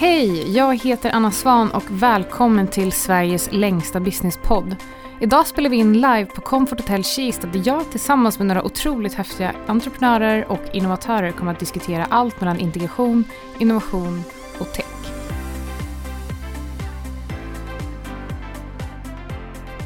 Hej, 0.00 0.56
jag 0.56 0.76
heter 0.76 1.10
Anna 1.10 1.30
Svan 1.30 1.70
och 1.70 1.84
välkommen 1.88 2.68
till 2.68 2.92
Sveriges 2.92 3.48
längsta 3.52 4.00
businesspodd. 4.00 4.76
Idag 5.20 5.46
spelar 5.46 5.70
vi 5.70 5.76
in 5.76 5.92
live 5.92 6.26
på 6.26 6.40
Comfort 6.40 6.80
Hotel 6.80 7.04
Kista 7.04 7.46
där 7.46 7.62
jag 7.64 7.90
tillsammans 7.90 8.38
med 8.38 8.46
några 8.46 8.64
otroligt 8.64 9.14
häftiga 9.14 9.54
entreprenörer 9.66 10.50
och 10.50 10.60
innovatörer 10.72 11.32
kommer 11.32 11.52
att 11.52 11.58
diskutera 11.58 12.04
allt 12.04 12.40
mellan 12.40 12.58
integration, 12.58 13.24
innovation 13.58 14.22
och 14.58 14.72
tech. 14.72 14.84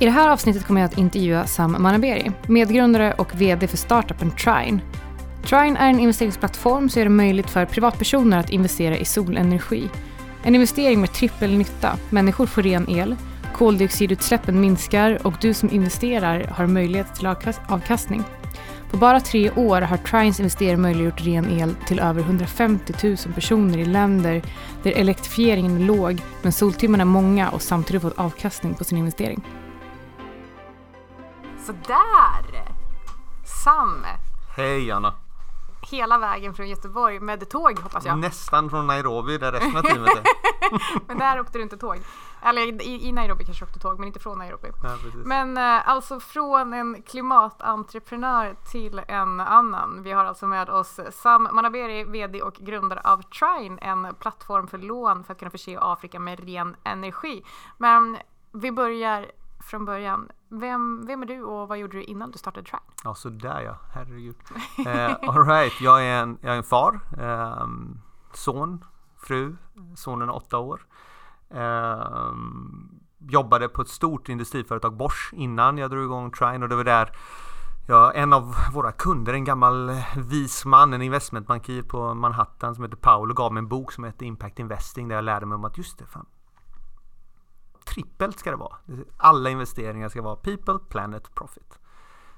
I 0.00 0.04
det 0.04 0.10
här 0.10 0.28
avsnittet 0.28 0.64
kommer 0.66 0.80
jag 0.80 0.88
att 0.88 0.98
intervjua 0.98 1.46
Sam 1.46 1.76
Manaberi, 1.78 2.32
medgrundare 2.46 3.12
och 3.12 3.40
VD 3.40 3.66
för 3.66 3.76
startupen 3.76 4.30
Trine. 4.30 4.80
Trine 5.42 5.78
är 5.78 5.88
en 5.88 6.00
investeringsplattform 6.00 6.88
som 6.88 7.00
gör 7.00 7.06
det 7.06 7.10
möjligt 7.10 7.50
för 7.50 7.66
privatpersoner 7.66 8.38
att 8.38 8.50
investera 8.50 8.96
i 8.96 9.04
solenergi. 9.04 9.90
En 10.42 10.54
investering 10.54 11.00
med 11.00 11.12
trippel 11.12 11.58
nytta. 11.58 11.96
Människor 12.10 12.46
får 12.46 12.62
ren 12.62 12.90
el, 12.90 13.16
koldioxidutsläppen 13.54 14.60
minskar 14.60 15.26
och 15.26 15.34
du 15.40 15.54
som 15.54 15.70
investerar 15.70 16.44
har 16.44 16.66
möjlighet 16.66 17.14
till 17.14 17.26
avkastning. 17.68 18.24
På 18.90 18.96
bara 18.96 19.20
tre 19.20 19.50
år 19.50 19.80
har 19.80 19.96
Trines 19.96 20.40
investerare 20.40 20.76
möjliggjort 20.76 21.20
ren 21.20 21.60
el 21.60 21.74
till 21.86 21.98
över 21.98 22.20
150 22.20 22.94
000 23.02 23.16
personer 23.34 23.78
i 23.78 23.84
länder 23.84 24.42
där 24.82 24.92
elektrifieringen 24.92 25.76
är 25.76 25.84
låg 25.84 26.22
men 26.42 26.52
soltimmarna 26.52 27.02
är 27.02 27.06
många 27.06 27.50
och 27.50 27.62
samtidigt 27.62 28.02
fått 28.02 28.18
avkastning 28.18 28.74
på 28.74 28.84
sin 28.84 28.98
investering. 28.98 29.44
Sådär! 31.66 32.64
Sam! 33.64 34.04
Hej 34.56 34.90
Anna! 34.90 35.21
Hela 35.92 36.18
vägen 36.18 36.54
från 36.54 36.68
Göteborg 36.68 37.20
med 37.20 37.48
tåg 37.48 37.78
hoppas 37.78 38.04
jag. 38.04 38.18
Nästan 38.18 38.70
från 38.70 38.86
Nairobi 38.86 39.38
där 39.38 39.52
resten 39.52 39.76
av 39.76 39.82
teamet 39.82 40.10
är. 40.16 40.24
men 41.06 41.18
där 41.18 41.40
åkte 41.40 41.58
du 41.58 41.62
inte 41.62 41.76
tåg. 41.76 41.96
Eller 42.42 42.82
i, 42.82 43.08
i 43.08 43.12
Nairobi 43.12 43.44
kanske 43.44 43.64
åkte 43.64 43.78
tåg 43.78 43.98
men 43.98 44.06
inte 44.06 44.20
från 44.20 44.38
Nairobi. 44.38 44.68
Ja, 44.82 44.96
men 45.24 45.56
eh, 45.56 45.88
alltså 45.88 46.20
från 46.20 46.72
en 46.72 47.02
klimatentreprenör 47.02 48.56
till 48.70 49.00
en 49.08 49.40
annan. 49.40 50.02
Vi 50.02 50.12
har 50.12 50.24
alltså 50.24 50.46
med 50.46 50.70
oss 50.70 51.00
Sam 51.10 51.48
Manaberi, 51.52 52.04
VD 52.04 52.42
och 52.42 52.54
grundare 52.54 53.00
av 53.04 53.22
Trine, 53.22 53.78
en 53.78 54.14
plattform 54.14 54.68
för 54.68 54.78
lån 54.78 55.24
för 55.24 55.32
att 55.32 55.38
kunna 55.38 55.50
förse 55.50 55.78
Afrika 55.80 56.18
med 56.18 56.40
ren 56.40 56.76
energi. 56.84 57.44
Men 57.78 58.18
vi 58.52 58.72
börjar 58.72 59.26
från 59.62 59.84
början. 59.84 60.28
Vem, 60.48 61.06
vem 61.06 61.22
är 61.22 61.26
du 61.26 61.42
och 61.42 61.68
vad 61.68 61.78
gjorde 61.78 61.96
du 61.96 62.02
innan 62.02 62.30
du 62.30 62.38
startade 62.38 62.66
Trine? 62.66 62.82
Ja, 63.04 63.14
så 63.14 63.28
där 63.28 63.60
ja, 63.60 63.78
herregud. 63.92 64.36
eh, 64.86 65.12
Alright, 65.28 65.80
jag, 65.80 66.06
är 66.06 66.22
en, 66.22 66.38
jag 66.40 66.52
är 66.52 66.56
en 66.56 66.64
far, 66.64 67.00
eh, 67.18 67.66
son, 68.34 68.84
fru, 69.16 69.56
sonen 69.96 70.28
är 70.28 70.34
åtta 70.34 70.58
år. 70.58 70.86
Eh, 71.50 72.32
jobbade 73.18 73.68
på 73.68 73.82
ett 73.82 73.88
stort 73.88 74.28
industriföretag, 74.28 74.96
Bosch, 74.96 75.30
innan 75.32 75.78
jag 75.78 75.90
drog 75.90 76.04
igång 76.04 76.30
Trine 76.30 76.62
och 76.62 76.68
det 76.68 76.76
var 76.76 76.84
där 76.84 77.12
Ja, 77.86 78.12
en 78.12 78.32
av 78.32 78.54
våra 78.72 78.92
kunder, 78.92 79.34
en 79.34 79.44
gammal 79.44 79.90
vis 80.16 80.64
man, 80.64 80.92
en 80.92 81.02
investmentbankir 81.02 81.82
på 81.82 82.14
Manhattan 82.14 82.74
som 82.74 82.84
heter 82.84 82.96
Paolo 82.96 83.34
gav 83.34 83.52
mig 83.52 83.58
en 83.58 83.68
bok 83.68 83.92
som 83.92 84.04
heter 84.04 84.26
Impact 84.26 84.58
Investing 84.58 85.08
där 85.08 85.14
jag 85.14 85.24
lärde 85.24 85.46
mig 85.46 85.54
om 85.54 85.64
att 85.64 85.78
just 85.78 85.98
det, 85.98 86.06
fan, 86.06 86.26
trippelt 87.94 88.38
ska 88.38 88.50
det 88.50 88.56
vara. 88.56 88.76
Alla 89.16 89.50
investeringar 89.50 90.08
ska 90.08 90.22
vara 90.22 90.36
people, 90.36 90.78
planet, 90.88 91.34
profit. 91.34 91.78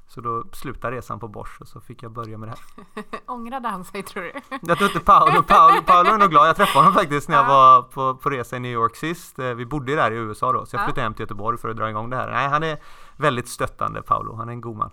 Så 0.07 0.21
då 0.21 0.45
slutade 0.53 0.97
resan 0.97 1.21
på 1.21 1.29
Bosch 1.29 1.61
och 1.61 1.69
så 1.69 1.81
fick 1.81 2.03
jag 2.03 2.13
börja 2.13 2.39
med 2.39 2.49
det 2.49 2.55
här. 2.55 3.21
Ångrade 3.27 3.69
han 3.69 3.85
sig 3.85 4.03
tror 4.03 4.23
du? 4.23 4.33
Jag 4.63 4.79
tror 4.79 4.91
inte 4.91 5.05
Paolo, 5.05 5.43
Paolo, 5.43 5.83
Paolo 5.83 6.11
är 6.11 6.19
nog 6.19 6.31
glad. 6.31 6.49
Jag 6.49 6.57
träffade 6.57 6.79
honom 6.79 6.95
faktiskt 6.95 7.29
när 7.29 7.37
jag 7.37 7.47
var 7.47 7.83
på, 7.83 8.15
på 8.15 8.31
resa 8.31 8.57
i 8.57 8.61
New 8.61 8.73
York 8.73 8.97
sist. 8.97 9.39
Eh, 9.39 9.55
vi 9.55 9.67
bodde 9.67 9.95
där 9.95 10.11
i 10.11 10.15
USA 10.15 10.53
då, 10.53 10.67
så 10.67 10.77
jag 10.77 10.85
flyttade 10.85 11.03
hem 11.03 11.15
till 11.15 11.23
Göteborg 11.23 11.59
för 11.59 11.69
att 11.69 11.77
dra 11.77 11.91
igång 11.91 12.11
det 12.11 12.17
här. 12.17 12.31
Nej, 12.31 12.49
han 12.49 12.63
är 12.63 12.79
väldigt 13.17 13.49
stöttande 13.49 14.03
Paolo. 14.03 14.35
Han 14.35 14.49
är 14.49 14.53
en 14.53 14.61
god 14.61 14.77
man. 14.77 14.91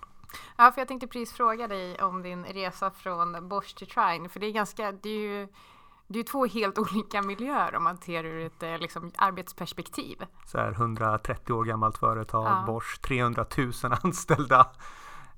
Ja, 0.57 0.71
för 0.71 0.81
jag 0.81 0.87
tänkte 0.87 1.07
precis 1.07 1.33
fråga 1.33 1.67
dig 1.67 2.01
om 2.01 2.21
din 2.21 2.45
resa 2.45 2.91
från 2.91 3.49
Bosch 3.49 3.75
till 3.75 3.87
Trine, 3.87 4.29
för 4.29 4.39
det 4.39 4.45
är 4.45 4.51
ganska, 4.51 4.91
det 4.91 5.09
är 5.09 5.39
ju 5.39 5.47
det 6.11 6.19
är 6.19 6.23
två 6.23 6.45
helt 6.45 6.77
olika 6.93 7.21
miljöer 7.21 7.75
om 7.75 7.83
man 7.83 7.97
ser 7.97 8.23
ur 8.23 8.45
ett 8.45 8.63
eh, 8.63 8.77
liksom, 8.77 9.11
arbetsperspektiv. 9.17 10.17
Så 10.45 10.57
här 10.57 10.71
130 10.71 11.53
år 11.53 11.65
gammalt 11.65 11.97
företag, 11.97 12.47
ja. 12.47 12.63
Bosch 12.67 13.01
300 13.01 13.45
000 13.57 13.71
anställda. 14.03 14.71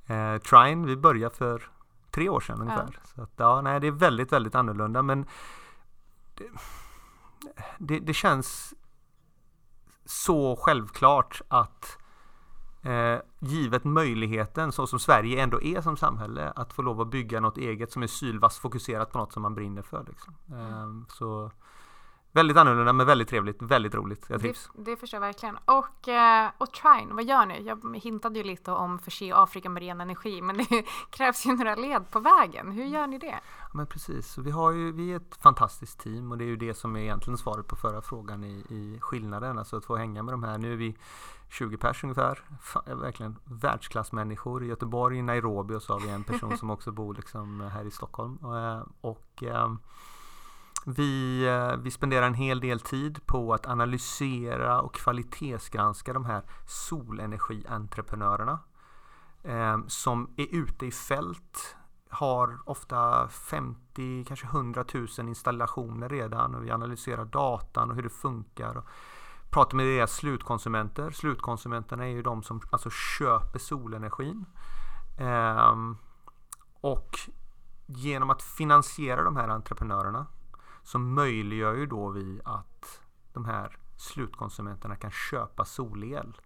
Eh, 0.05 0.37
Trine, 0.37 0.85
vi 0.85 0.97
började 0.97 1.35
för 1.35 1.69
tre 2.11 2.29
år 2.29 2.39
sedan 2.39 2.61
ungefär. 2.61 2.89
Ja. 2.93 3.09
Så 3.15 3.21
att, 3.21 3.33
ja, 3.35 3.61
nej, 3.61 3.79
det 3.79 3.87
är 3.87 3.91
väldigt, 3.91 4.31
väldigt 4.31 4.55
annorlunda 4.55 5.01
men 5.01 5.25
det, 6.35 6.45
det, 7.77 7.99
det 7.99 8.13
känns 8.13 8.73
så 10.05 10.55
självklart 10.55 11.41
att 11.47 11.97
Eh, 12.83 13.19
givet 13.39 13.83
möjligheten 13.83 14.71
så 14.71 14.87
som 14.87 14.99
Sverige 14.99 15.43
ändå 15.43 15.61
är 15.61 15.81
som 15.81 15.97
samhälle 15.97 16.51
att 16.55 16.73
få 16.73 16.81
lov 16.81 17.01
att 17.01 17.11
bygga 17.11 17.39
något 17.39 17.57
eget 17.57 17.91
som 17.91 18.03
är 18.03 18.07
sylvass 18.07 18.59
fokuserat 18.59 19.11
på 19.11 19.17
något 19.17 19.33
som 19.33 19.41
man 19.41 19.55
brinner 19.55 19.81
för. 19.81 20.05
Liksom. 20.07 20.33
Eh, 20.51 21.15
så 21.15 21.51
Väldigt 22.35 22.57
annorlunda 22.57 22.93
men 22.93 23.07
väldigt 23.07 23.27
trevligt, 23.27 23.61
väldigt 23.61 23.95
roligt. 23.95 24.25
Jag 24.29 24.41
trivs. 24.41 24.69
Det, 24.75 24.91
det 24.91 24.97
förstår 24.97 25.17
jag 25.17 25.21
verkligen. 25.21 25.57
Och, 25.65 26.07
eh, 26.07 26.49
och 26.57 26.71
Trine, 26.71 27.13
vad 27.13 27.23
gör 27.23 27.45
ni? 27.45 27.63
Jag 27.63 27.97
hintade 27.97 28.39
ju 28.39 28.43
lite 28.43 28.71
om 28.71 28.99
förse 28.99 29.33
Afrika 29.35 29.69
med 29.69 29.83
ren 29.83 30.01
energi 30.01 30.41
men 30.41 30.57
det 30.57 30.85
krävs 31.09 31.45
ju 31.45 31.55
några 31.55 31.75
led 31.75 32.11
på 32.11 32.19
vägen. 32.19 32.71
Hur 32.71 32.85
gör 32.85 33.07
ni 33.07 33.17
det? 33.17 33.39
Ja, 33.59 33.69
men 33.73 33.87
precis, 33.87 34.37
vi, 34.37 34.51
har 34.51 34.71
ju, 34.71 34.91
vi 34.91 35.11
är 35.11 35.17
ett 35.17 35.37
fantastiskt 35.41 35.99
team 35.99 36.31
och 36.31 36.37
det 36.37 36.43
är 36.43 36.47
ju 36.47 36.55
det 36.55 36.73
som 36.73 36.95
är 36.95 36.99
egentligen 36.99 37.37
svaret 37.37 37.67
på 37.67 37.75
förra 37.75 38.01
frågan 38.01 38.43
i, 38.43 38.65
i 38.69 38.97
skillnaden. 39.01 39.59
Alltså 39.59 39.77
att 39.77 39.85
få 39.85 39.95
hänga 39.95 40.23
med 40.23 40.33
de 40.33 40.43
här. 40.43 40.57
Nu 40.57 40.73
är 40.73 40.77
vi 40.77 40.95
20 41.49 41.77
pers 41.77 42.03
ungefär. 42.03 42.39
verkligen 42.85 43.35
världsklassmänniskor 43.45 44.63
i 44.63 44.67
Göteborg, 44.67 45.21
Nairobi 45.21 45.75
och 45.75 45.81
så 45.81 45.93
har 45.93 45.99
vi 45.99 46.09
en 46.09 46.23
person 46.23 46.57
som 46.57 46.69
också 46.69 46.91
bor 46.91 47.13
liksom 47.13 47.61
här 47.61 47.85
i 47.85 47.91
Stockholm. 47.91 48.35
Och, 48.35 48.59
eh, 48.59 48.83
och 49.01 49.43
eh, 49.43 49.73
vi, 50.85 51.45
eh, 51.47 51.75
vi 51.77 51.91
spenderar 51.91 52.27
en 52.27 52.33
hel 52.33 52.59
del 52.59 52.79
tid 52.79 53.25
på 53.25 53.53
att 53.53 53.67
analysera 53.67 54.81
och 54.81 54.95
kvalitetsgranska 54.95 56.13
de 56.13 56.25
här 56.25 56.43
solenergientreprenörerna 56.67 58.59
eh, 59.43 59.77
som 59.87 60.33
är 60.37 60.47
ute 60.51 60.85
i 60.85 60.91
fält 60.91 61.75
har 62.09 62.59
ofta 62.65 63.27
50, 63.27 64.25
kanske 64.27 64.45
100 64.45 64.85
000 64.93 65.07
installationer 65.19 66.09
redan 66.09 66.55
och 66.55 66.65
vi 66.65 66.71
analyserar 66.71 67.25
datan 67.25 67.89
och 67.89 67.95
hur 67.95 68.03
det 68.03 68.09
funkar. 68.09 68.77
Och 68.77 68.87
pratar 69.49 69.77
med 69.77 69.85
deras 69.85 70.15
slutkonsumenter. 70.15 71.11
Slutkonsumenterna 71.11 72.03
är 72.03 72.09
ju 72.09 72.21
de 72.21 72.43
som 72.43 72.61
alltså 72.71 72.89
köper 72.89 73.59
solenergin. 73.59 74.45
Eh, 75.17 75.75
och 76.81 77.19
genom 77.85 78.29
att 78.29 78.41
finansiera 78.41 79.23
de 79.23 79.35
här 79.35 79.47
entreprenörerna 79.47 80.27
så 80.83 80.99
möjliggör 80.99 81.73
ju 81.73 81.85
då 81.85 82.09
vi 82.09 82.41
att 82.45 83.01
de 83.33 83.45
här 83.45 83.77
slutkonsumenterna 83.97 84.95
kan 84.95 85.11
köpa 85.11 85.65
solel 85.65 86.37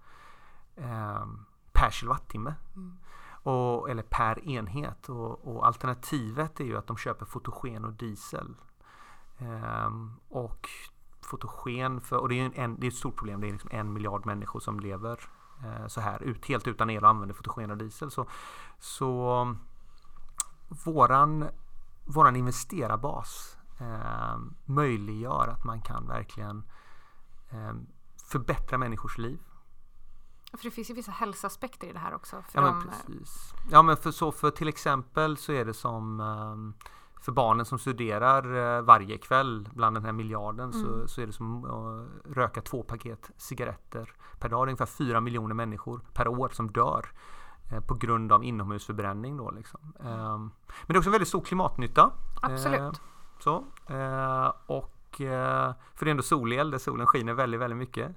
eh, 0.75 1.25
per 1.71 1.89
kilowattimme. 1.91 2.55
Mm. 2.75 2.97
Och, 3.43 3.89
eller 3.89 4.03
per 4.03 4.49
enhet. 4.49 5.09
Och, 5.09 5.47
och, 5.47 5.67
alternativet 5.67 6.59
är 6.59 6.65
ju 6.65 6.77
att 6.77 6.87
de 6.87 6.97
köper 6.97 7.25
fotogen 7.25 7.85
och 7.85 7.93
diesel. 7.93 8.55
Eh, 9.37 9.91
och 10.29 10.69
fotogen, 11.21 12.01
för, 12.01 12.17
och 12.17 12.29
det 12.29 12.39
är, 12.39 12.51
en, 12.55 12.79
det 12.79 12.85
är 12.85 12.91
ett 12.91 12.95
stort 12.95 13.15
problem, 13.15 13.41
det 13.41 13.47
är 13.47 13.51
liksom 13.51 13.69
en 13.73 13.93
miljard 13.93 14.25
människor 14.25 14.59
som 14.59 14.79
lever 14.79 15.19
eh, 15.63 15.87
så 15.87 16.01
här 16.01 16.23
ut, 16.23 16.45
helt 16.45 16.67
utan 16.67 16.89
el 16.89 17.03
och 17.03 17.09
använder 17.09 17.35
fotogen 17.35 17.71
och 17.71 17.77
diesel. 17.77 18.11
Så, 18.11 18.25
så 18.79 19.55
våran, 20.85 21.47
våran 22.05 22.35
investerarbas 22.35 23.56
eh, 23.79 24.37
möjliggör 24.65 25.47
att 25.47 25.63
man 25.63 25.81
kan 25.81 26.07
verkligen 26.07 26.63
eh, 27.49 27.73
förbättra 28.31 28.77
människors 28.77 29.17
liv. 29.17 29.39
För 30.53 30.63
det 30.63 30.71
finns 30.71 30.89
ju 30.89 30.93
vissa 30.93 31.11
hälsoaspekter 31.11 31.87
i 31.87 31.93
det 31.93 31.99
här 31.99 32.13
också. 32.13 32.43
ja, 32.53 32.61
men 32.61 32.73
de, 32.73 32.87
precis. 32.87 33.53
Ja, 33.71 33.81
men 33.81 33.97
för, 33.97 34.11
så 34.11 34.31
för 34.31 34.51
till 34.51 34.67
exempel 34.67 35.37
så 35.37 35.51
är 35.51 35.65
det 35.65 35.73
som 35.73 36.19
um, 36.19 36.73
för 37.21 37.31
barnen 37.31 37.65
som 37.65 37.79
studerar 37.79 38.55
uh, 38.55 38.81
varje 38.81 39.17
kväll 39.17 39.69
bland 39.73 39.95
den 39.95 40.05
här 40.05 40.11
miljarden 40.11 40.71
mm. 40.71 40.83
så, 40.83 41.07
så 41.07 41.21
är 41.21 41.25
det 41.25 41.33
som 41.33 41.65
att 41.65 42.35
röka 42.37 42.61
två 42.61 42.83
paket 42.83 43.31
cigaretter 43.37 44.13
per 44.39 44.49
dag. 44.49 44.59
Det 44.59 44.69
är 44.69 44.71
ungefär 44.71 44.85
fyra 44.85 45.21
miljoner 45.21 45.55
människor 45.55 46.01
per 46.13 46.27
år 46.27 46.49
som 46.49 46.71
dör 46.71 47.11
på 47.87 47.93
grund 47.93 48.31
av 48.31 48.43
inomhusförbränning. 48.43 49.37
Då, 49.37 49.51
liksom. 49.51 49.93
Um, 49.99 50.07
men 50.07 50.87
det 50.87 50.93
är 50.93 50.97
också 50.97 51.09
en 51.09 51.11
väldigt 51.11 51.27
stor 51.27 51.41
klimatnytta. 51.41 52.11
Absolut. 52.41 53.01
Så. 53.39 53.65
Eh, 53.89 54.51
och 54.65 55.21
eh, 55.21 55.73
för 55.95 56.05
det 56.05 56.09
är 56.09 56.11
ändå 56.11 56.23
solel 56.23 56.71
där 56.71 56.77
solen 56.77 57.07
skiner 57.07 57.33
väldigt, 57.33 57.61
väldigt 57.61 57.77
mycket. 57.77 58.15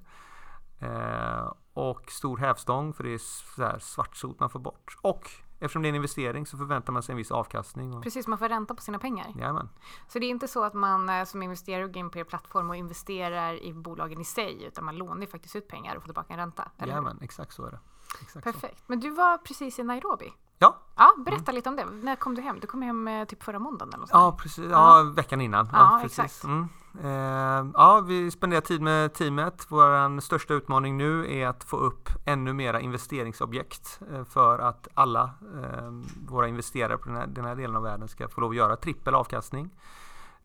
Eh, 0.79 1.53
och 1.73 2.11
stor 2.11 2.37
hävstång 2.37 2.93
för 2.93 3.03
det 3.03 3.13
är 3.13 3.17
så 3.17 3.79
svartsot 3.79 4.39
man 4.39 4.49
får 4.49 4.59
bort. 4.59 4.97
Och 5.01 5.29
Eftersom 5.63 5.81
det 5.81 5.87
är 5.87 5.89
en 5.89 5.95
investering 5.95 6.45
så 6.45 6.57
förväntar 6.57 6.93
man 6.93 7.03
sig 7.03 7.13
en 7.13 7.17
viss 7.17 7.31
avkastning. 7.31 7.93
Och, 7.93 8.03
Precis, 8.03 8.27
man 8.27 8.39
får 8.39 8.49
ränta 8.49 8.75
på 8.75 8.81
sina 8.81 8.99
pengar. 8.99 9.33
Jajamän. 9.35 9.69
Så 10.07 10.19
det 10.19 10.25
är 10.25 10.29
inte 10.29 10.47
så 10.47 10.63
att 10.63 10.73
man 10.73 11.09
eh, 11.09 11.23
som 11.23 11.43
investerare 11.43 11.87
går 11.87 11.97
in 11.97 12.09
på 12.09 12.19
er 12.19 12.23
plattform 12.23 12.69
och 12.69 12.75
investerar 12.75 13.63
i 13.63 13.73
bolagen 13.73 14.21
i 14.21 14.25
sig, 14.25 14.63
utan 14.63 14.85
man 14.85 14.95
lånar 14.97 15.25
faktiskt 15.25 15.55
ut 15.55 15.67
pengar 15.67 15.95
och 15.95 16.01
får 16.01 16.07
tillbaka 16.07 16.33
en 16.33 16.39
ränta. 16.39 16.71
Jajamän, 16.77 17.19
exakt 17.21 17.53
så 17.53 17.65
är 17.65 17.71
det. 17.71 17.79
Exakt 18.21 18.33
så. 18.33 18.51
Perfekt. 18.51 18.83
Men 18.87 18.99
du 18.99 19.09
var 19.09 19.37
precis 19.37 19.79
i 19.79 19.83
Nairobi. 19.83 20.33
Ja, 20.61 20.77
Ja, 21.01 21.15
berätta 21.25 21.51
lite 21.51 21.69
om 21.69 21.75
det. 21.75 21.85
När 21.85 22.15
kom 22.15 22.35
du 22.35 22.41
hem? 22.41 22.59
Du 22.59 22.67
kom 22.67 22.81
hem 22.81 23.07
eh, 23.07 23.25
typ 23.25 23.43
förra 23.43 23.59
måndagen 23.59 23.89
eller 23.89 23.99
något 23.99 24.09
ja, 24.13 24.37
precis. 24.39 24.65
Ja, 24.71 25.11
veckan 25.15 25.41
innan. 25.41 25.69
Ja, 25.73 25.99
precis. 26.01 26.19
exakt. 26.19 26.43
Mm. 26.43 26.67
Eh, 27.03 27.71
ja, 27.73 28.01
vi 28.07 28.31
spenderar 28.31 28.61
tid 28.61 28.81
med 28.81 29.13
teamet. 29.13 29.65
Vår 29.69 30.19
största 30.19 30.53
utmaning 30.53 30.97
nu 30.97 31.33
är 31.33 31.47
att 31.47 31.63
få 31.63 31.77
upp 31.77 32.09
ännu 32.25 32.53
mera 32.53 32.79
investeringsobjekt 32.79 33.99
eh, 34.11 34.23
för 34.23 34.59
att 34.59 34.87
alla 34.93 35.23
eh, 35.63 35.91
våra 36.27 36.47
investerare 36.47 36.97
på 36.97 37.09
den 37.09 37.17
här, 37.17 37.27
den 37.27 37.45
här 37.45 37.55
delen 37.55 37.75
av 37.75 37.83
världen 37.83 38.07
ska 38.07 38.29
få 38.29 38.41
lov 38.41 38.49
att 38.49 38.55
göra 38.55 38.75
trippel 38.75 39.15
avkastning. 39.15 39.69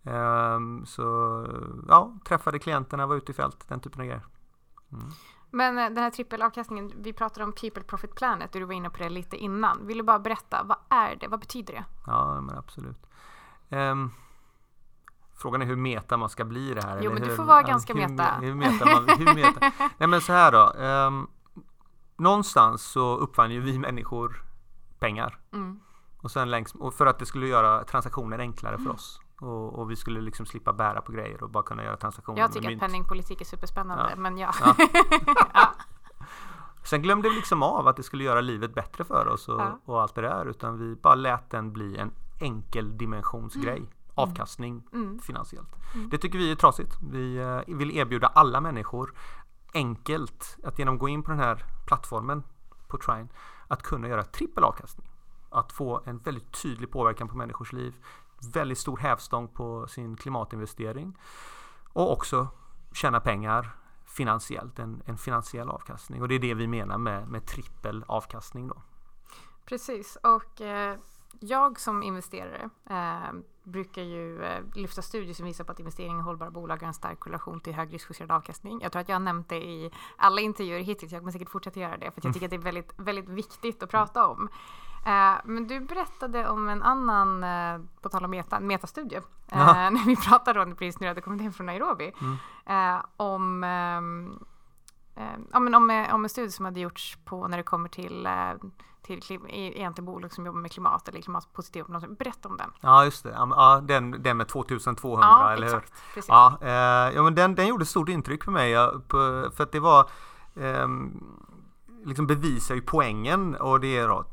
Eh, 0.03 0.59
så 0.85 1.47
ja, 1.89 2.13
träffade 2.25 2.59
klienterna, 2.59 3.07
var 3.07 3.17
ute 3.17 3.33
i 3.33 3.35
fält, 3.35 3.69
den 3.69 3.81
typen 3.81 4.01
av 4.01 4.07
grejer. 4.07 4.27
Mm. 4.93 5.09
Men 5.57 5.79
eh, 5.79 5.85
den 5.85 5.99
här 5.99 6.11
trippelavkastningen, 6.11 6.93
vi 6.97 7.13
pratade 7.13 7.45
om 7.45 7.53
People 7.53 7.83
Profit 7.83 8.15
Planet 8.15 8.55
och 8.55 8.61
du 8.61 8.67
var 8.67 8.75
inne 8.75 8.91
på 8.91 8.99
det 8.99 9.09
lite 9.09 9.37
innan. 9.37 9.87
Vill 9.87 9.99
du 9.99 10.05
bara 10.05 10.19
berätta, 10.19 10.63
vad 10.65 10.79
är 10.89 11.17
det? 11.17 11.29
Vad 11.29 11.41
betyder 11.41 11.75
det? 11.75 11.85
Ja, 12.07 12.41
men 12.41 12.59
absolut. 12.59 13.07
Ehm, 13.71 14.11
frågan 15.35 15.63
är 15.63 15.67
hur 15.67 15.77
meta 15.77 16.17
man 16.17 16.29
ska 16.29 16.45
bli 16.45 16.75
det 16.75 16.83
här. 16.83 17.01
Jo, 17.03 17.13
men 17.13 17.23
du 17.23 17.29
hur, 17.29 17.37
får 17.37 17.45
vara 17.45 17.63
ganska 17.63 17.95
hur, 17.95 18.09
meta. 18.09 18.35
Hur 18.41 18.55
meta 18.55 18.85
man, 18.85 19.09
hur 19.19 19.35
meta. 19.35 19.61
Nej 19.99 20.09
men 20.09 20.21
så 20.21 20.33
här 20.33 20.53
då. 20.53 20.73
ehm, 20.79 21.27
någonstans 22.17 22.83
så 22.83 23.17
uppfann 23.17 23.51
ju 23.51 23.61
vi 23.61 23.79
människor 23.79 24.43
pengar. 24.99 25.39
Mm. 25.53 25.81
Och 26.23 26.31
sen 26.31 26.51
längs, 26.51 26.75
och 26.75 26.95
för 26.95 27.07
att 27.07 27.19
det 27.19 27.27
skulle 27.27 27.47
göra 27.47 27.85
transaktioner 27.85 28.39
enklare 28.39 28.79
för 28.79 28.91
oss. 28.91 29.21
Och, 29.41 29.79
och 29.79 29.91
vi 29.91 29.97
skulle 29.97 30.21
liksom 30.21 30.47
slippa 30.47 30.73
bära 30.73 31.01
på 31.01 31.13
grejer 31.13 31.43
och 31.43 31.51
bara 31.51 31.63
kunna 31.63 31.85
göra 31.85 31.97
transaktioner 31.97 32.39
Jag 32.41 32.53
tycker 32.53 32.67
att 32.67 32.71
mynt. 32.71 32.81
penningpolitik 32.81 33.41
är 33.41 33.45
superspännande, 33.45 34.07
Ja. 34.11 34.17
men 34.17 34.39
ja. 34.39 34.53
Ja. 34.65 34.75
Sen 36.83 37.03
glömde 37.03 37.29
vi 37.29 37.35
liksom 37.35 37.63
av 37.63 37.89
att 37.89 37.97
det 37.97 38.03
skulle 38.03 38.25
göra 38.25 38.41
livet 38.41 38.75
bättre 38.75 39.05
för 39.05 39.27
oss 39.29 39.49
och, 39.49 39.61
Ja. 39.61 39.79
och 39.85 40.03
allt 40.03 40.15
det 40.15 40.21
där. 40.23 40.47
Utan 40.47 40.79
vi 40.79 40.95
bara 40.97 41.15
lät 41.15 41.51
den 41.51 41.73
bli 41.73 41.97
en 41.99 42.11
enkel 42.41 42.99
dimensionsgrej. 42.99 43.91
Avkastning 44.15 44.83
Mm. 44.93 45.19
finansiellt. 45.19 45.69
Det 46.11 46.19
tycker 46.19 46.39
vi 46.39 46.51
är 46.53 46.57
trasigt. 46.57 46.99
Vi 47.13 47.37
eh, 47.37 47.61
vill 47.77 47.97
erbjuda 47.97 48.27
alla 48.27 48.61
människor 48.61 49.15
enkelt 49.75 50.57
att 50.65 50.79
genom 50.79 50.95
att 50.95 51.01
gå 51.01 51.09
in 51.09 51.23
på 51.23 51.31
den 51.31 51.41
här 51.41 51.65
plattformen 51.87 52.43
på 52.89 52.99
Trine 52.99 53.29
att 53.69 53.83
kunna 53.83 54.09
göra 54.09 54.25
trippel 54.25 54.65
avkastning. 54.65 55.07
Att 55.51 55.73
få 55.73 56.03
en 56.05 56.19
väldigt 56.19 56.63
tydlig 56.63 56.91
påverkan 56.91 57.29
på 57.29 57.37
människors 57.37 57.73
liv. 57.73 57.95
Väldigt 58.53 58.79
stor 58.79 58.97
hävstång 58.97 59.49
på 59.49 59.87
sin 59.87 60.17
klimatinvestering. 60.17 61.19
Och 61.93 62.13
också 62.13 62.49
tjäna 62.93 63.21
pengar 63.21 63.71
finansiellt, 64.07 64.79
en, 64.79 65.03
en 65.07 65.19
finansiell 65.19 65.69
avkastning. 65.69 66.23
Och 66.23 66.29
det 66.29 66.35
är 66.35 66.39
det 66.39 66.55
vi 66.55 66.67
menar 66.67 66.99
med, 66.99 67.29
med 67.29 67.47
trippel 67.47 68.05
avkastning 68.09 68.69
då. 68.69 68.83
Precis, 69.65 70.19
och 70.23 70.61
eh, 70.61 70.97
jag 71.41 71.81
som 71.81 72.03
investerare 72.03 72.71
eh, 72.91 73.33
brukar 73.65 74.03
ju 74.03 74.45
eh, 74.45 74.63
lyfta 74.75 75.03
studier 75.03 75.35
som 75.35 75.47
visar 75.47 75.65
på 75.65 75.73
att 75.73 75.81
investering 75.81 76.19
i 76.19 76.23
hållbara 76.23 76.51
bolag 76.51 76.77
har 76.77 76.87
en 76.87 76.95
stark 76.95 77.21
korrelation 77.21 77.61
till 77.61 77.75
högriskjusterad 77.75 78.31
avkastning. 78.31 78.81
Jag 78.83 78.93
tror 78.93 79.03
att 79.03 79.09
jag 79.09 79.15
har 79.15 79.21
nämnt 79.21 79.49
det 79.49 79.65
i 79.65 79.91
alla 80.17 80.41
intervjuer 80.41 80.81
hittills, 80.81 81.13
jag 81.13 81.21
kommer 81.21 81.33
säkert 81.33 81.51
fortsätta 81.51 81.81
göra 81.81 81.97
det, 81.97 82.11
för 82.11 82.21
jag 82.25 82.35
tycker 82.35 82.47
att 82.47 82.51
det 82.51 82.57
är 82.57 82.61
väldigt, 82.61 82.93
väldigt 82.97 83.29
viktigt 83.29 83.83
att 83.83 83.91
prata 83.91 84.27
om. 84.27 84.49
Eh, 85.07 85.35
men 85.45 85.67
du 85.67 85.81
berättade 85.81 86.49
om 86.49 86.69
en 86.69 86.83
annan, 86.83 87.45
eh, 87.45 87.81
på 88.03 88.09
tal 88.09 88.25
om 88.25 88.31
meta, 88.31 88.57
en 88.57 88.67
metastudie, 88.67 89.17
eh, 89.53 89.67
när 89.91 90.07
vi 90.07 90.17
pratade 90.17 90.63
om 90.63 90.71
det 90.71 90.77
precis 90.77 91.01
när 91.01 91.07
du 91.07 91.11
hade 91.11 91.21
kommit 91.21 91.43
hem 91.43 91.53
från 91.53 91.67
Nairobi, 91.67 92.13
Mm. 92.21 92.37
eh, 92.97 93.05
om 93.17 93.65
ehm, 93.65 94.39
eh, 95.17 95.25
ja, 95.53 95.61
men 95.61 95.75
om, 95.75 96.07
om 96.13 96.25
en 96.25 96.29
studie 96.29 96.51
som 96.51 96.65
hade 96.65 96.81
gjorts 96.81 97.19
på 97.25 97.49
när 97.49 97.57
det 97.57 97.63
kommer 97.63 97.89
till, 97.89 98.29
till 99.03 99.23
egentligen 99.49 100.07
bolag 100.07 100.33
som 100.33 100.47
jobbar 100.47 100.61
med 100.61 100.73
klimat 100.73 101.09
eller 101.09 101.21
klimatpositiv. 101.21 101.85
något 101.89 102.03
sånt. 102.03 102.19
Berätta 102.19 102.49
om 102.49 102.57
den. 102.57 102.73
Ja 102.81 103.05
just 103.05 103.23
det, 103.25 103.31
ja, 103.31 103.81
den, 103.85 104.23
den 104.23 104.37
med 104.37 104.49
2200 104.49 105.27
ja, 105.27 105.53
eller 105.53 105.67
hur? 105.67 105.77
exakt. 105.77 105.93
Precis. 106.15 106.29
Ja, 106.29 106.59
eh, 106.63 107.15
ja 107.15 107.23
men 107.23 107.35
den, 107.35 107.55
den 107.55 107.67
gjorde 107.67 107.87
stort 107.87 108.09
intryck 108.09 108.45
på 108.45 108.51
mig. 108.51 108.75
För 109.53 109.63
att 109.63 109.73
det 109.73 109.81
var 109.81 110.11
ehm, 110.57 111.23
liksom 112.05 112.27
bevisar 112.27 112.75
ju 112.75 112.81
poängen 112.81 113.55
och 113.55 113.81
det 113.81 113.99
är 113.99 114.09
då 114.09 114.25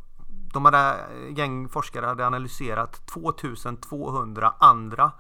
de 0.54 0.66
hade, 0.66 0.96
gäng 1.30 1.70
forskare 1.70 2.06
hade 2.06 2.28
analyserat 2.28 3.08
2200 3.08 4.54
andra 4.60 5.12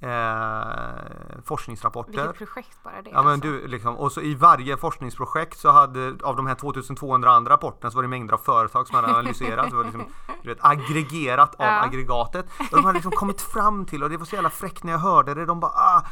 eh, 0.00 1.40
forskningsrapporter. 1.44 2.12
Vilket 2.12 2.36
projekt 2.36 2.78
bara 2.84 3.02
det. 3.02 3.10
Ja 3.10 3.22
men 3.22 3.32
alltså. 3.32 3.48
du, 3.48 3.66
liksom, 3.66 3.96
och 3.96 4.12
så 4.12 4.20
i 4.20 4.34
varje 4.34 4.76
forskningsprojekt 4.76 5.58
så 5.58 5.70
hade 5.70 6.16
av 6.22 6.36
de 6.36 6.46
här 6.46 6.54
2200 6.54 7.30
andra 7.30 7.52
rapporterna 7.52 7.90
så 7.90 7.96
var 7.98 8.02
det 8.02 8.08
mängder 8.08 8.34
av 8.34 8.38
företag 8.38 8.88
som 8.88 8.96
hade 8.96 9.08
analyserat. 9.18 9.70
Det 9.70 9.76
var 9.76 9.84
liksom, 9.84 10.04
du 10.42 10.48
vet, 10.48 10.58
aggregerat 10.60 11.54
av 11.54 11.66
Ja. 11.66 11.80
aggregatet. 11.80 12.46
Och 12.58 12.76
de 12.76 12.84
hade 12.84 12.94
liksom 12.96 13.12
kommit 13.12 13.40
fram 13.40 13.86
till, 13.86 14.02
och 14.02 14.10
det 14.10 14.16
var 14.16 14.24
så 14.24 14.34
jävla 14.34 14.50
fräckt 14.50 14.84
när 14.84 14.92
jag 14.92 14.98
hörde 14.98 15.34
det, 15.34 15.46
de 15.46 15.60
bara 15.60 15.72
ah, 15.72 16.02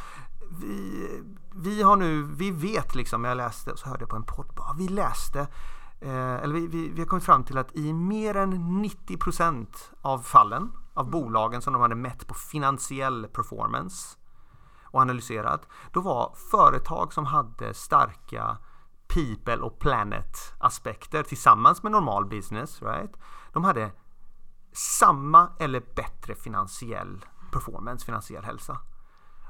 vi, 0.59 1.23
vi 1.55 1.81
har 1.81 1.95
nu, 1.95 2.23
vi 2.23 2.51
vet 2.51 2.95
liksom, 2.95 3.23
jag 3.23 3.37
läste, 3.37 3.77
så 3.77 3.89
hörde 3.89 4.01
jag 4.01 4.09
på 4.09 4.15
en 4.15 4.23
podd, 4.23 4.47
bara, 4.55 4.73
vi 4.77 4.87
läste 4.87 5.39
eh, 5.39 5.47
eller 6.07 6.53
vi, 6.53 6.67
vi, 6.67 6.89
vi 6.89 6.99
har 6.99 7.07
kommit 7.07 7.25
fram 7.25 7.43
till 7.43 7.57
att 7.57 7.75
i 7.75 7.93
mer 7.93 8.35
än 8.35 8.85
90% 8.85 9.67
av 10.01 10.19
fallen 10.19 10.71
av 10.93 11.09
bolagen 11.09 11.61
som 11.61 11.73
de 11.73 11.81
hade 11.81 11.95
mätt 11.95 12.27
på 12.27 12.33
finansiell 12.33 13.27
performance 13.27 14.17
och 14.83 15.01
analyserat, 15.01 15.67
då 15.91 16.01
var 16.01 16.35
företag 16.51 17.13
som 17.13 17.25
hade 17.25 17.73
starka 17.73 18.57
people 19.07 19.57
och 19.57 19.79
planet 19.79 20.37
aspekter 20.59 21.23
tillsammans 21.23 21.83
med 21.83 21.91
normal 21.91 22.25
business, 22.25 22.81
right? 22.81 23.11
De 23.53 23.63
hade 23.63 23.91
samma 24.73 25.49
eller 25.59 25.83
bättre 25.95 26.35
finansiell 26.35 27.25
performance, 27.51 28.05
finansiell 28.05 28.43
hälsa. 28.43 28.77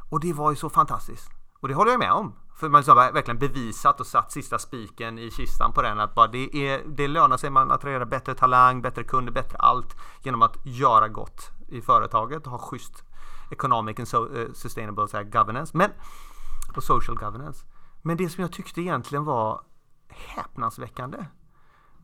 Och 0.10 0.20
det 0.20 0.34
var 0.34 0.50
ju 0.52 0.56
så 0.56 0.70
fantastiskt. 0.70 1.30
Och 1.60 1.68
det 1.68 1.74
håller 1.74 1.92
jag 1.92 2.00
med 2.00 2.12
om. 2.12 2.34
För 2.56 2.70
man 2.70 2.84
har 2.88 3.12
verkligen 3.14 3.40
bevisat 3.40 4.00
och 4.00 4.08
satt 4.08 4.32
sista 4.32 4.60
spiken 4.60 5.20
i 5.20 5.32
kistan 5.32 5.74
på 5.74 5.82
den 5.82 6.00
att 6.00 6.16
bara 6.16 6.28
det, 6.28 6.56
är, 6.56 6.84
det 6.86 7.08
lönar 7.08 7.38
sig, 7.38 7.50
man 7.50 7.72
attraherar 7.72 8.06
bättre 8.06 8.36
talang, 8.36 8.82
bättre 8.82 9.04
kunder, 9.04 9.32
bättre 9.32 9.58
allt 9.58 9.96
genom 10.24 10.42
att 10.42 10.58
göra 10.66 11.08
gott 11.08 11.50
i 11.68 11.82
företaget 11.82 12.46
och 12.46 12.52
ha 12.52 12.60
schysst 12.60 13.04
economic 13.52 14.00
and 14.00 14.08
so, 14.08 14.36
eh, 14.36 14.54
sustainable 14.54 15.08
så 15.08 15.18
här, 15.18 15.24
governance 15.24 15.78
men, 15.78 15.92
och 16.76 16.84
social 16.84 17.18
governance. 17.18 17.66
Men 18.02 18.18
det 18.18 18.30
som 18.30 18.42
jag 18.42 18.52
tyckte 18.52 18.82
egentligen 18.82 19.26
var 19.26 19.62
häpnadsväckande 20.08 21.26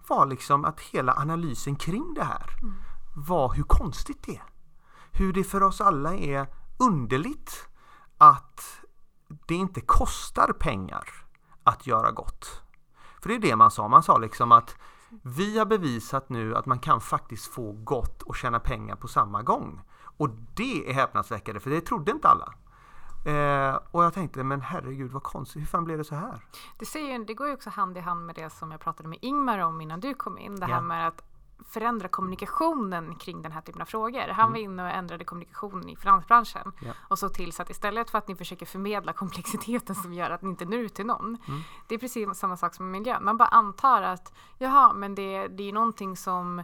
var 0.07 0.25
liksom 0.25 0.65
att 0.65 0.79
hela 0.79 1.13
analysen 1.13 1.75
kring 1.75 2.13
det 2.13 2.23
här 2.23 2.55
var 3.15 3.53
hur 3.53 3.63
konstigt 3.63 4.23
det 4.23 4.35
är. 4.35 4.43
Hur 5.11 5.33
det 5.33 5.43
för 5.43 5.63
oss 5.63 5.81
alla 5.81 6.15
är 6.15 6.47
underligt 6.79 7.67
att 8.17 8.81
det 9.27 9.55
inte 9.55 9.81
kostar 9.81 10.53
pengar 10.53 11.03
att 11.63 11.87
göra 11.87 12.11
gott. 12.11 12.61
För 13.21 13.29
det 13.29 13.35
är 13.35 13.39
det 13.39 13.55
man 13.55 13.71
sa. 13.71 13.87
Man 13.87 14.03
sa 14.03 14.17
liksom 14.17 14.51
att 14.51 14.75
vi 15.21 15.57
har 15.57 15.65
bevisat 15.65 16.29
nu 16.29 16.55
att 16.55 16.65
man 16.65 16.79
kan 16.79 17.01
faktiskt 17.01 17.47
få 17.53 17.71
gott 17.71 18.21
och 18.21 18.35
tjäna 18.35 18.59
pengar 18.59 18.95
på 18.95 19.07
samma 19.07 19.41
gång. 19.43 19.81
Och 20.17 20.29
det 20.55 20.89
är 20.89 20.93
häpnadsväckande 20.93 21.59
för 21.59 21.69
det 21.69 21.81
trodde 21.81 22.11
inte 22.11 22.27
alla. 22.27 22.53
Eh, 23.25 23.75
och 23.91 24.03
jag 24.03 24.13
tänkte, 24.13 24.43
men 24.43 24.61
herregud 24.61 25.11
vad 25.11 25.23
konstigt, 25.23 25.61
hur 25.61 25.67
fan 25.67 25.83
blev 25.85 25.97
det 25.97 26.03
så 26.03 26.15
här? 26.15 26.45
Det, 26.79 26.85
säger, 26.85 27.17
ju- 27.19 27.25
det 27.25 27.33
går 27.33 27.47
ju 27.47 27.53
också 27.53 27.69
hand 27.69 27.97
i 27.97 27.99
hand 27.99 28.25
med 28.25 28.35
det 28.35 28.49
som 28.49 28.71
jag 28.71 28.79
pratade 28.79 29.09
med 29.09 29.19
Ingmar 29.21 29.59
om 29.59 29.81
innan 29.81 29.99
du 29.99 30.13
kom 30.13 30.37
in. 30.37 30.55
Det 30.55 30.65
här 30.65 30.73
Ja. 30.73 30.81
med 30.81 31.07
att 31.07 31.23
förändra 31.65 32.07
kommunikationen 32.07 33.15
kring 33.15 33.41
den 33.41 33.51
här 33.51 33.61
typen 33.61 33.81
av 33.81 33.85
frågor. 33.85 34.27
Han 34.27 34.51
var 34.51 34.57
inne 34.59 34.83
och 34.83 34.89
ändrade 34.89 35.23
kommunikationen 35.25 35.89
i 35.89 35.95
finansbranschen 35.95 36.61
Mm. 36.61 36.73
Ja. 36.87 36.93
och 37.07 37.19
såg 37.19 37.33
till 37.33 37.53
så 37.53 37.61
att 37.61 37.69
istället 37.69 38.09
för 38.09 38.17
att 38.17 38.27
ni 38.27 38.35
försöker 38.35 38.65
förmedla 38.65 39.13
komplexiteten 39.13 39.95
som 39.95 40.13
gör 40.13 40.29
att 40.31 40.41
ni 40.41 40.49
inte 40.49 40.65
når 40.65 40.79
ut 40.79 40.93
till 40.95 41.05
någon. 41.05 41.37
Mm. 41.47 41.61
Det 41.87 41.95
är 41.95 41.99
precis 41.99 42.37
samma 42.37 42.57
sak 42.57 42.73
som 42.73 42.85
med 42.91 43.01
miljön. 43.01 43.25
Man 43.25 43.37
bara 43.37 43.47
antar 43.47 44.01
att 44.01 44.33
jaha, 44.57 44.93
men 44.93 45.15
det, 45.15 45.47
det 45.47 45.63
är 45.69 45.73
någonting 45.73 46.17
som 46.17 46.63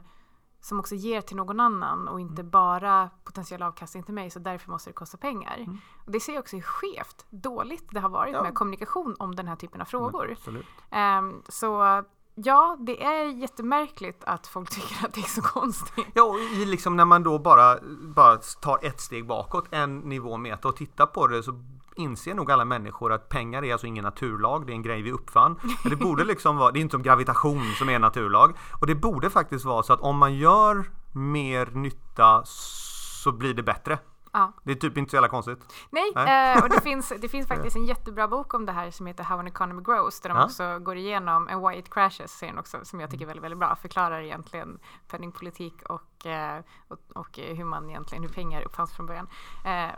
som 0.61 0.79
också 0.79 0.95
ger 0.95 1.21
till 1.21 1.37
någon 1.37 1.59
annan 1.59 2.07
och 2.07 2.19
Mm. 2.19 2.29
inte 2.29 2.43
bara 2.43 3.09
potentiell 3.23 3.63
avkastning 3.63 4.03
till 4.03 4.13
mig 4.13 4.29
så 4.29 4.39
därför 4.39 4.71
måste 4.71 4.89
det 4.89 4.93
kosta 4.93 5.17
pengar. 5.17 5.65
Och 6.05 6.11
det 6.11 6.19
ser 6.19 6.33
jag 6.33 6.39
också 6.41 6.55
hur 6.55 6.63
skevt, 6.63 7.25
dåligt 7.29 7.87
det 7.91 7.99
har 7.99 8.09
varit 8.09 8.29
Mm. 8.29 8.37
Ja. 8.37 8.43
med 8.43 8.55
kommunikation 8.55 9.15
om 9.19 9.35
den 9.35 9.47
här 9.47 9.55
typen 9.55 9.81
av 9.81 9.85
frågor. 9.85 10.31
Absolut. 10.31 10.65
Ehm, 10.89 11.41
så 11.49 12.03
ja, 12.35 12.77
det 12.79 13.03
är 13.03 13.25
jättemärkligt 13.25 14.23
att 14.23 14.47
folk 14.47 14.69
tycker 14.75 15.05
att 15.05 15.13
det 15.13 15.21
är 15.21 15.29
så 15.29 15.41
konstigt. 15.41 16.07
Ja, 16.13 16.23
och 16.23 16.39
i 16.39 16.65
liksom 16.65 16.95
när 16.95 17.05
man 17.05 17.23
då 17.23 17.39
bara, 17.39 17.77
bara 18.01 18.37
tar 18.37 18.79
ett 18.81 19.01
steg 19.01 19.27
bakåt, 19.27 19.65
en 19.71 19.99
nivå 19.99 20.37
meta 20.37 20.67
och 20.67 20.75
tittar 20.75 21.05
på 21.05 21.27
det 21.27 21.43
så 21.43 21.63
inser 21.95 22.33
nog 22.33 22.51
alla 22.51 22.65
människor 22.65 23.13
att 23.13 23.29
pengar 23.29 23.63
är 23.63 23.71
alltså 23.71 23.87
ingen 23.87 24.03
naturlag, 24.03 24.65
det 24.65 24.71
är 24.71 24.75
en 24.75 24.81
grej 24.81 25.01
vi 25.01 25.11
uppfann. 25.11 25.59
Men 25.83 25.89
det 25.89 25.95
borde 25.95 26.23
liksom 26.23 26.57
vara, 26.57 26.71
det 26.71 26.79
är 26.79 26.81
inte 26.81 26.91
som 26.91 27.03
gravitation 27.03 27.63
som 27.77 27.89
är 27.89 27.93
en 27.93 28.01
naturlag. 28.01 28.57
Och 28.81 28.87
det 28.87 28.95
borde 28.95 29.29
faktiskt 29.29 29.65
vara 29.65 29.83
så 29.83 29.93
att 29.93 30.01
om 30.01 30.17
man 30.17 30.35
gör 30.35 30.89
mer 31.11 31.65
nytta 31.65 32.41
så 32.45 33.31
blir 33.31 33.53
det 33.53 33.63
bättre. 33.63 33.99
Ja. 34.33 34.53
Det 34.63 34.71
är 34.71 34.75
typ 34.75 34.97
inte 34.97 35.09
så 35.09 35.15
jävla 35.15 35.29
konstigt. 35.29 35.73
Nej, 35.89 36.11
Nej. 36.15 36.55
Eh, 36.57 36.63
och 36.63 36.69
det 36.69 36.81
finns, 36.83 37.13
det 37.21 37.29
finns 37.29 37.47
faktiskt 37.47 37.75
en 37.75 37.85
jättebra 37.85 38.27
bok 38.27 38.53
om 38.53 38.65
det 38.65 38.71
här 38.71 38.91
som 38.91 39.05
heter 39.07 39.23
How 39.23 39.39
an 39.39 39.47
Economy 39.47 39.81
Grows 39.83 40.19
där 40.21 40.29
de 40.29 40.37
Ja. 40.37 40.45
också 40.45 40.79
går 40.79 40.97
igenom 40.97 41.47
en 41.47 41.67
Why 41.67 41.75
It 41.75 41.93
Crashes 41.93 42.31
serien 42.37 42.57
också 42.59 42.79
som 42.83 42.99
jag 42.99 43.11
tycker 43.11 43.25
är 43.25 43.27
väldigt, 43.27 43.43
väldigt 43.43 43.59
bra. 43.59 43.75
Förklarar 43.75 44.21
egentligen 44.21 44.79
penningpolitik 45.07 45.81
och, 45.89 46.25
eh, 46.25 46.59
och, 46.87 46.97
och 47.15 47.37
hur 47.37 47.65
man 47.65 47.89
egentligen, 47.89 48.23
hur 48.23 48.29
pengar 48.29 48.61
uppfanns 48.61 48.95
från 48.95 49.05
början. 49.05 49.27
Eh, 49.65 49.89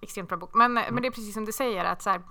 extremt 0.00 0.28
bra 0.28 0.38
bok. 0.38 0.50
Men, 0.54 0.72
men 0.74 0.96
det 0.96 1.06
är 1.06 1.10
precis 1.10 1.34
som 1.34 1.44
du 1.44 1.52
säger 1.52 1.84
att 1.84 2.02
så 2.02 2.10
här, 2.10 2.22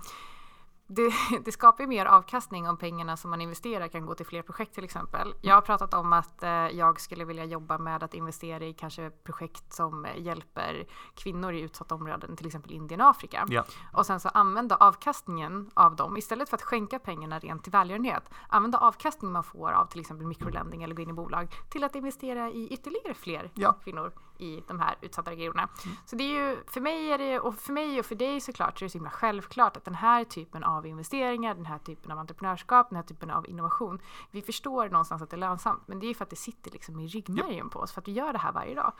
det, 0.90 1.12
det 1.44 1.52
skapar 1.52 1.84
ju 1.84 1.88
mer 1.88 2.06
avkastning 2.06 2.68
om 2.68 2.76
pengarna 2.76 3.16
som 3.16 3.30
man 3.30 3.40
investerar 3.40 3.88
kan 3.88 4.06
gå 4.06 4.14
till 4.14 4.26
fler 4.26 4.42
projekt 4.42 4.74
till 4.74 4.84
exempel. 4.84 5.34
Jag 5.40 5.54
har 5.54 5.62
pratat 5.62 5.94
om 5.94 6.12
att 6.12 6.42
eh, 6.42 6.50
jag 6.50 7.00
skulle 7.00 7.24
vilja 7.24 7.44
jobba 7.44 7.78
med 7.78 8.02
att 8.02 8.14
investera 8.14 8.64
i 8.64 8.72
kanske 8.72 9.10
projekt 9.10 9.72
som 9.72 10.04
eh, 10.04 10.22
hjälper 10.22 10.86
kvinnor 11.14 11.52
i 11.52 11.60
utsatta 11.60 11.94
områden, 11.94 12.36
till 12.36 12.46
exempel 12.46 12.72
Indien 12.72 13.00
och 13.00 13.08
Afrika. 13.08 13.46
Ja. 13.48 13.64
Och 13.92 14.06
sen 14.06 14.20
så 14.20 14.28
använda 14.28 14.76
avkastningen 14.76 15.70
av 15.74 15.96
dem, 15.96 16.16
istället 16.16 16.48
för 16.48 16.56
att 16.56 16.62
skänka 16.62 16.98
pengarna 16.98 17.38
rent 17.38 17.62
till 17.62 17.72
välgörenhet, 17.72 18.30
använda 18.48 18.78
avkastningen 18.78 19.32
man 19.32 19.44
får 19.44 19.72
av 19.72 19.86
till 19.86 20.00
exempel 20.00 20.26
mikrolending 20.26 20.82
eller 20.82 20.94
gå 20.94 21.02
in 21.02 21.10
i 21.10 21.12
bolag 21.12 21.48
till 21.70 21.84
att 21.84 21.94
investera 21.94 22.50
i 22.50 22.68
ytterligare 22.68 23.14
fler 23.14 23.50
Ja. 23.54 23.72
kvinnor 23.84 24.12
i 24.42 24.64
de 24.68 24.80
här 24.80 24.94
utsatta 25.00 25.30
regionerna. 25.30 25.68
Så 26.06 26.16
det 26.16 26.24
är 26.24 26.48
ju, 26.50 26.56
för 26.66 26.80
mig 26.80 27.12
är 27.12 27.18
det, 27.18 27.40
och 27.40 27.54
för 27.54 27.72
mig 27.72 28.00
och 28.00 28.06
för 28.06 28.14
dig 28.14 28.40
såklart, 28.40 28.78
så 28.78 28.82
är 28.84 28.86
det 28.86 28.90
så 28.90 28.98
himla 28.98 29.10
självklart 29.10 29.76
att 29.76 29.84
den 29.84 29.94
här 29.94 30.24
typen 30.24 30.64
av 30.64 30.86
investeringar, 30.86 31.54
den 31.54 31.66
här 31.66 31.78
typen 31.78 32.10
av 32.12 32.18
entreprenörskap, 32.18 32.88
den 32.90 32.96
här 32.96 33.02
typen 33.02 33.30
av 33.30 33.46
innovation, 33.48 33.98
vi 34.30 34.42
förstår 34.42 34.88
någonstans 34.88 35.22
att 35.22 35.30
det 35.30 35.36
är 35.36 35.38
lönsamt, 35.38 35.82
men 35.86 36.00
det 36.00 36.06
är 36.06 36.08
ju 36.08 36.14
för 36.14 36.24
att 36.24 36.30
det 36.30 36.36
sitter 36.36 36.70
liksom 36.70 37.00
i 37.00 37.06
ryggmärgen 37.06 37.68
på 37.70 37.78
oss, 37.78 37.92
för 37.92 38.00
att 38.00 38.08
vi 38.08 38.12
gör 38.12 38.32
det 38.32 38.38
här 38.38 38.52
varje 38.52 38.74
dag. 38.74 38.92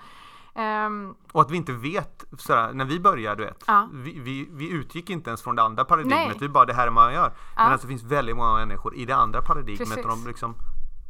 Ehm, 0.55 1.15
Och 1.33 1.41
att 1.41 1.51
vi 1.51 1.57
inte 1.57 1.73
vet, 1.73 2.25
sådär, 2.39 2.73
när 2.73 2.85
vi 2.85 3.01
började, 3.01 3.43
du 3.43 3.45
vet, 3.45 3.65
Ja. 3.67 3.89
vi, 3.93 4.19
vi, 4.21 4.49
vi 4.51 4.71
utgick 4.71 5.11
inte 5.11 5.31
ens 5.31 5.43
från 5.43 5.57
det 5.57 5.63
andra 5.63 5.85
paradigmet, 5.85 6.29
Nej. 6.29 6.37
vi 6.41 6.49
bara 6.49 6.65
det 6.65 6.73
här 6.75 6.83
är 6.83 6.91
vad 6.91 6.95
man 7.05 7.13
gör. 7.15 7.33
Ja. 7.57 7.63
Men 7.63 7.73
alltså, 7.73 7.87
det 7.87 7.91
finns 7.93 8.03
väldigt 8.03 8.37
många 8.37 8.55
människor 8.55 8.95
i 8.95 9.05
det 9.05 9.17
andra 9.17 9.43
paradigmet 9.43 9.79
Precis. 9.89 10.05
och 10.05 10.11
de 10.11 10.27
liksom 10.27 10.55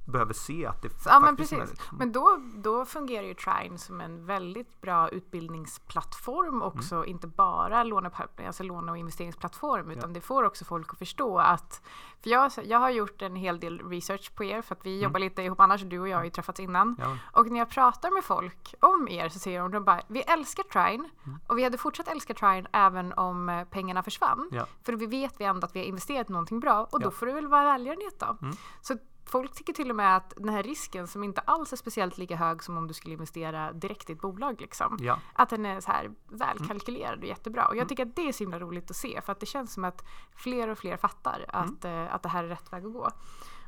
behöver 0.04 0.32
se 0.34 0.66
att 0.66 0.82
det 0.82 0.88
Ja 1.06 1.20
men 1.20 1.28
faktiskt 1.28 1.52
är 1.52 1.60
precis. 1.60 1.80
Men 1.98 2.12
då, 2.12 2.40
då 2.54 2.84
fungerar 2.84 3.26
ju 3.26 3.34
Trine 3.34 3.78
som 3.78 4.00
en 4.00 4.26
väldigt 4.26 4.80
bra 4.80 5.08
utbildningsplattform 5.08 6.62
också, 6.62 6.94
Mm. 6.94 7.08
inte 7.08 7.26
bara 7.26 7.84
låne, 7.84 8.10
alltså 8.46 8.62
låne 8.62 8.92
och 8.92 8.98
investeringsplattform 8.98 9.90
utan 9.90 10.12
det 10.12 10.20
får 10.20 10.44
också 10.44 10.64
folk 10.64 10.92
att 10.92 10.98
förstå 10.98 11.38
att, 11.38 11.82
för 12.22 12.30
jag, 12.30 12.52
jag 12.64 12.78
har 12.78 12.90
gjort 12.90 13.22
en 13.22 13.36
hel 13.36 13.60
del 13.60 13.78
research 13.88 14.34
på 14.34 14.44
er 14.44 14.62
för 14.62 14.74
att 14.74 14.86
vi 14.86 15.00
jobbar 15.02 15.20
lite 15.20 15.42
ihop 15.42 15.60
annars, 15.60 15.82
du 15.82 15.98
och 16.00 16.08
jag 16.08 16.16
har 16.16 16.24
ju 16.24 16.30
träffats 16.30 16.60
innan. 16.60 16.96
Mm. 16.98 17.10
Ja. 17.10 17.16
Och 17.40 17.46
när 17.50 17.58
jag 17.58 17.70
pratar 17.70 18.10
med 18.10 18.24
folk 18.24 18.74
om 18.80 19.08
er 19.08 19.28
så 19.28 19.38
säger 19.38 19.60
de, 19.60 19.70
de 19.70 19.84
bara, 19.84 20.00
vi 20.08 20.20
älskar 20.20 20.62
Trine 20.62 21.08
Mm. 21.26 21.38
och 21.46 21.58
vi 21.58 21.64
hade 21.64 21.78
fortsatt 21.78 22.08
älska 22.08 22.34
Trine 22.34 22.66
även 22.72 23.12
om 23.12 23.48
eh, 23.48 23.64
pengarna 23.64 24.02
försvann. 24.02 24.48
Ja. 24.52 24.66
För 24.82 24.92
vi 24.92 25.06
vet 25.06 25.40
vi 25.40 25.44
ändå 25.44 25.64
att 25.66 25.76
vi 25.76 25.80
har 25.80 25.86
investerat 25.86 26.30
i 26.30 26.32
någonting 26.32 26.60
bra 26.60 26.84
och 26.90 27.00
då 27.00 27.06
Ja. 27.06 27.10
får 27.10 27.26
det 27.26 27.32
väl 27.32 27.46
vara 27.48 27.64
välgörenhet 27.64 28.18
då. 28.20 28.36
Mm. 28.42 28.56
Så 28.80 28.96
folk 29.30 29.54
tycker 29.54 29.72
till 29.72 29.90
och 29.90 29.96
med 29.96 30.16
att 30.16 30.32
den 30.36 30.48
här 30.48 30.62
risken 30.62 31.06
som 31.06 31.24
inte 31.24 31.40
alls 31.40 31.72
är 31.72 31.76
speciellt 31.76 32.18
lika 32.18 32.36
hög 32.36 32.62
som 32.62 32.76
om 32.76 32.86
du 32.88 32.94
skulle 32.94 33.12
investera 33.14 33.72
direkt 33.72 34.10
i 34.10 34.12
ett 34.12 34.20
bolag 34.20 34.60
liksom. 34.60 34.96
Ja. 35.00 35.18
Att 35.32 35.48
den 35.50 35.66
är 35.66 35.80
så 35.80 35.90
här 35.90 36.10
välkalkylerad 36.28 37.18
och 37.18 37.24
jättebra. 37.24 37.66
Och 37.66 37.76
jag 37.76 37.88
tycker 37.88 38.06
att 38.06 38.16
det 38.16 38.28
är 38.28 38.32
så 38.32 38.44
himla 38.44 38.58
roligt 38.58 38.90
att 38.90 38.96
se 38.96 39.20
för 39.20 39.32
att 39.32 39.40
det 39.40 39.46
känns 39.46 39.72
som 39.72 39.84
att 39.84 40.04
fler 40.34 40.68
och 40.68 40.78
fler 40.78 40.96
fattar 40.96 41.44
att, 41.48 41.84
eh, 41.84 42.14
att 42.14 42.22
det 42.22 42.28
här 42.28 42.44
är 42.44 42.48
rätt 42.48 42.72
väg 42.72 42.86
att 42.86 42.92
gå. 42.92 43.10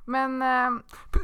Men 0.04 0.42
eh, 0.42 0.70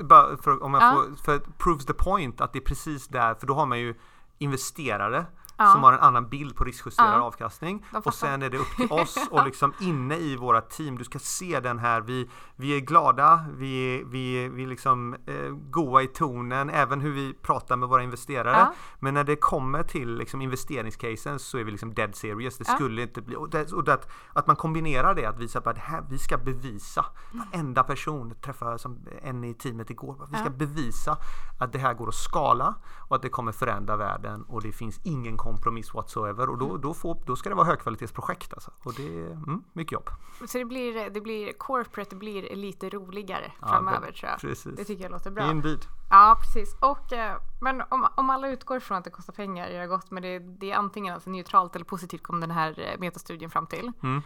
Bara 0.04 0.36
för, 0.36 0.62
om 0.62 0.74
jag 0.74 0.82
Ja. 0.82 0.92
får, 0.94 1.16
för 1.24 1.38
proves 1.38 1.86
the 1.86 1.92
point 1.94 2.40
att 2.40 2.52
det 2.52 2.58
är 2.58 2.64
precis 2.64 3.08
där, 3.08 3.34
för 3.34 3.46
då 3.46 3.54
har 3.54 3.66
man 3.66 3.80
ju 3.80 3.94
investerare 4.38 5.26
Ja. 5.58 5.66
som 5.72 5.82
har 5.82 5.92
en 5.92 6.00
annan 6.00 6.28
bild 6.28 6.56
på 6.56 6.64
riskjusterad 6.64 7.14
Ja. 7.20 7.22
avkastning 7.22 7.84
och 8.04 8.14
sen 8.14 8.42
är 8.42 8.50
det 8.50 8.58
upp 8.58 8.76
till 8.76 8.92
oss 8.92 9.18
och 9.30 9.44
liksom 9.44 9.72
inne 9.80 10.16
i 10.16 10.36
våra 10.36 10.60
team, 10.60 10.98
du 10.98 11.04
ska 11.04 11.18
se 11.18 11.60
den 11.60 11.78
här, 11.78 12.00
vi, 12.00 12.30
vi 12.56 12.76
är 12.76 12.80
glada, 12.80 13.44
vi 13.56 14.00
är, 14.00 14.04
vi 14.04 14.48
vi 14.48 14.62
är 14.62 14.66
liksom 14.66 15.14
eh, 15.26 15.50
goa 15.70 16.02
i 16.02 16.06
tonen, 16.06 16.70
även 16.70 17.00
hur 17.00 17.12
vi 17.12 17.34
pratar 17.34 17.76
med 17.76 17.88
våra 17.88 18.02
investerare. 18.02 18.56
Ja. 18.56 18.74
Men 18.98 19.14
när 19.14 19.24
det 19.24 19.36
kommer 19.36 19.82
till 19.82 20.14
liksom 20.16 20.42
investeringscasen 20.42 21.38
så 21.38 21.58
är 21.58 21.64
vi 21.64 21.70
liksom 21.70 21.94
dead 21.94 22.14
serious. 22.14 22.58
Det 22.58 22.64
skulle 22.64 23.02
inte 23.02 23.22
bli, 23.22 23.36
och, 23.36 23.50
det, 23.50 23.72
och 23.72 23.84
det, 23.84 23.98
att 24.32 24.46
man 24.46 24.56
kombinerar 24.56 25.14
det, 25.14 25.26
att 25.26 25.38
visa 25.38 25.60
på 25.60 25.70
att 25.70 25.78
här, 25.78 26.04
vi 26.10 26.18
ska 26.18 26.38
bevisa, 26.38 27.04
varenda 27.32 27.84
person, 27.84 28.34
träffade 28.42 28.78
som 28.78 28.98
en 29.22 29.44
i 29.44 29.54
teamet 29.54 29.90
igår, 29.90 30.28
vi 30.30 30.38
ska 30.38 30.50
bevisa 30.50 31.16
att 31.60 31.72
det 31.72 31.78
här 31.78 31.94
går 31.94 32.08
att 32.08 32.14
skala 32.14 32.74
och 33.08 33.16
att 33.16 33.22
det 33.22 33.28
kommer 33.28 33.52
förändra 33.52 33.96
världen 33.96 34.42
och 34.42 34.62
det 34.62 34.72
finns 34.72 35.00
ingen 35.04 35.36
kompromiss 35.48 35.94
whatsoever 35.94 36.50
och 36.50 36.58
då, 36.58 36.68
Mm. 36.68 36.80
då, 36.80 36.94
får, 36.94 37.22
då 37.26 37.36
ska 37.36 37.48
det 37.48 37.54
vara 37.54 37.66
högkvalitetsprojekt 37.66 38.54
alltså. 38.54 38.70
Och 38.82 38.94
det 38.94 39.02
är 39.20 39.30
mm, 39.32 39.62
mycket 39.72 39.92
jobb. 39.92 40.10
så 40.48 40.58
det 40.58 40.64
blir, 40.64 41.10
det 41.10 41.20
blir 41.20 41.52
corporate, 41.52 42.10
det 42.10 42.16
blir 42.16 42.56
lite 42.56 42.88
roligare 42.90 43.52
Ja, 43.60 43.66
framöver 43.68 44.06
det- 44.06 44.12
tror 44.12 44.30
jag. 44.30 44.40
precis. 44.40 44.76
Det 44.76 44.84
tycker 44.84 45.02
jag 45.02 45.12
låter 45.12 45.30
bra. 45.30 45.50
Indeed. 45.50 45.84
Ja, 46.10 46.38
precis. 46.42 46.76
Och, 46.80 47.12
eh, 47.12 47.36
men 47.60 47.82
om, 47.88 48.06
om 48.16 48.30
alla 48.30 48.48
utgår 48.48 48.80
från 48.80 48.98
att 48.98 49.04
det 49.04 49.10
kostar 49.10 49.32
pengar, 49.32 49.66
är 49.66 49.80
det 49.80 49.86
gott, 49.86 50.10
men 50.10 50.22
det, 50.22 50.38
det 50.38 50.70
är 50.72 50.76
antingen 50.76 51.14
alltså 51.14 51.30
neutralt 51.30 51.74
eller 51.76 51.84
positivt 51.84 52.22
kom 52.22 52.40
den 52.40 52.50
här 52.50 52.80
eh, 52.80 52.98
metastudien 53.00 53.50
fram 53.50 53.66
till. 53.66 53.92
Mm. 54.02 54.22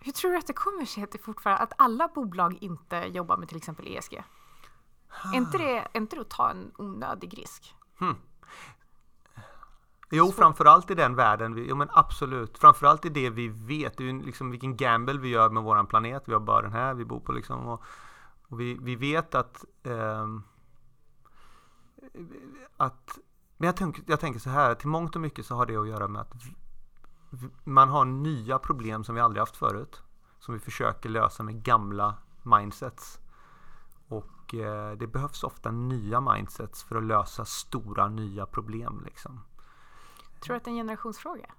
Hur 0.00 0.12
tror 0.12 0.30
du 0.30 0.38
att 0.38 0.46
det 0.46 0.52
kommer 0.52 0.84
sig 0.84 1.02
att 1.04 1.12
det 1.12 1.18
fortfarande, 1.18 1.62
att 1.62 1.72
alla 1.78 2.08
bolag 2.08 2.58
inte 2.60 2.96
jobbar 2.96 3.36
med 3.36 3.48
till 3.48 3.56
exempel 3.56 3.86
ESG? 3.96 4.22
Är 5.24 5.36
inte 5.36 5.58
det, 5.58 5.78
är 5.78 5.88
inte 5.96 6.16
det 6.16 6.22
att 6.22 6.30
ta 6.30 6.50
en 6.50 6.72
onödig 6.78 7.38
risk? 7.38 7.74
Jo, 10.10 10.32
framförallt 10.32 10.90
i 10.90 10.94
den 10.94 11.14
världen. 11.14 11.54
Vi, 11.54 11.68
jo, 11.68 11.76
men 11.76 11.88
absolut. 11.92 12.58
Framförallt 12.58 13.04
i 13.04 13.08
det 13.08 13.30
vi 13.30 13.48
vet. 13.48 13.96
Det 13.96 14.04
är 14.04 14.12
ju 14.12 14.22
liksom 14.22 14.50
vilken 14.50 14.76
gamble 14.76 15.18
vi 15.18 15.28
gör 15.28 15.50
med 15.50 15.62
våran 15.62 15.86
planet. 15.86 16.22
Vi 16.26 16.32
har 16.32 16.40
bara 16.40 16.62
den 16.62 16.72
här, 16.72 16.94
vi 16.94 17.04
bor 17.04 17.20
på 17.20 17.32
liksom. 17.32 17.66
Och, 17.66 17.82
och 18.48 18.60
vi, 18.60 18.78
vi 18.80 18.96
vet 18.96 19.34
att 19.34 19.64
ehm, 19.82 20.42
att 22.76 23.18
men 23.56 23.66
jag, 23.66 23.76
tänk, 23.76 24.00
jag 24.06 24.20
tänker 24.20 24.40
så 24.40 24.50
här, 24.50 24.74
till 24.74 24.88
mångt 24.88 25.14
och 25.14 25.20
mycket 25.20 25.46
så 25.46 25.54
har 25.54 25.66
det 25.66 25.76
att 25.76 25.88
göra 25.88 26.08
med 26.08 26.22
att 26.22 26.32
man 27.64 27.88
har 27.88 28.04
nya 28.04 28.58
problem 28.58 29.04
som 29.04 29.14
vi 29.14 29.20
aldrig 29.20 29.40
haft 29.40 29.56
förut. 29.56 30.02
Som 30.38 30.54
vi 30.54 30.60
försöker 30.60 31.08
lösa 31.08 31.42
med 31.42 31.62
gamla 31.62 32.14
mindsets. 32.42 33.20
Och 34.08 34.54
eh, 34.54 34.92
det 34.92 35.06
behövs 35.06 35.44
ofta 35.44 35.70
nya 35.70 36.20
mindsets 36.20 36.82
för 36.82 36.96
att 36.96 37.04
lösa 37.04 37.44
stora 37.44 38.08
nya 38.08 38.46
problem. 38.46 39.02
Liksom. 39.04 39.40
Tror 40.40 40.54
du 40.54 40.56
att 40.56 40.64
det 40.64 40.68
är 40.68 40.72
en 40.72 40.76
generationsfråga? 40.76 41.50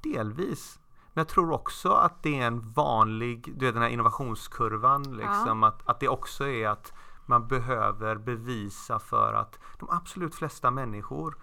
Delvis. 0.00 0.80
Men 1.12 1.20
jag 1.20 1.28
tror 1.28 1.52
också 1.52 1.92
att 1.92 2.22
det 2.22 2.40
är 2.40 2.46
en 2.46 2.72
vanlig, 2.72 3.52
du 3.56 3.66
vet 3.66 3.74
den 3.74 3.82
här 3.82 3.90
innovationskurvan, 3.90 5.16
liksom, 5.16 5.62
att, 5.62 5.88
att 5.88 6.00
det 6.00 6.08
också 6.08 6.48
är 6.48 6.68
att 6.68 6.92
man 7.26 7.48
behöver 7.48 8.16
bevisa 8.16 8.98
för 8.98 9.34
att 9.34 9.58
de 9.78 9.88
absolut 9.90 10.34
flesta 10.34 10.70
människor 10.70 11.38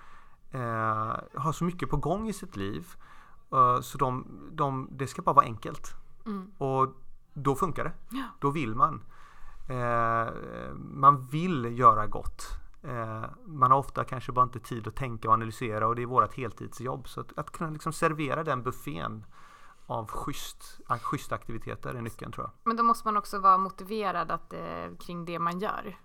eh, 0.51 1.15
har 1.35 1.51
så 1.51 1.63
mycket 1.63 1.89
på 1.89 1.97
gång 1.97 2.29
i 2.29 2.33
sitt 2.33 2.55
liv. 2.55 2.95
Eh, 3.51 3.81
så 3.81 3.97
de, 3.97 4.25
de, 4.51 4.89
det 4.91 5.07
ska 5.07 5.21
bara 5.21 5.35
vara 5.35 5.45
enkelt. 5.45 5.95
Mm. 6.25 6.51
Och 6.57 6.95
då 7.33 7.55
funkar 7.55 7.83
det. 7.83 7.93
Ja. 8.09 8.23
Då 8.39 8.49
vill 8.49 8.75
man. 8.75 9.03
Eh, 9.69 10.33
man 10.75 11.27
vill 11.27 11.79
göra 11.79 12.07
gott. 12.07 12.60
Eh, 12.83 13.25
man 13.45 13.71
har 13.71 13.77
ofta 13.77 14.03
kanske 14.03 14.31
bara 14.31 14.43
inte 14.43 14.59
tid 14.59 14.87
att 14.87 14.95
tänka 14.95 15.27
och 15.27 15.33
analysera 15.33 15.87
och 15.87 15.95
det 15.95 16.01
är 16.01 16.05
vårt 16.05 16.33
heltidsjobb. 16.33 17.07
Så 17.07 17.21
att, 17.21 17.37
att 17.37 17.51
kunna 17.51 17.69
liksom 17.69 17.93
servera 17.93 18.43
den 18.43 18.63
buffén 18.63 19.25
av 19.85 20.07
schysst, 20.07 20.79
schysst 20.85 21.03
schyssta 21.03 21.35
aktiviteter 21.35 21.93
är 21.93 22.01
nyckeln 22.01 22.31
tror 22.31 22.45
jag. 22.45 22.51
Men 22.63 22.77
då 22.77 22.83
måste 22.83 23.07
man 23.07 23.17
också 23.17 23.39
vara 23.39 23.57
motiverad 23.57 24.31
att, 24.31 24.53
eh, 24.53 24.97
kring 24.99 25.25
det 25.25 25.39
man 25.39 25.59
gör. 25.59 25.97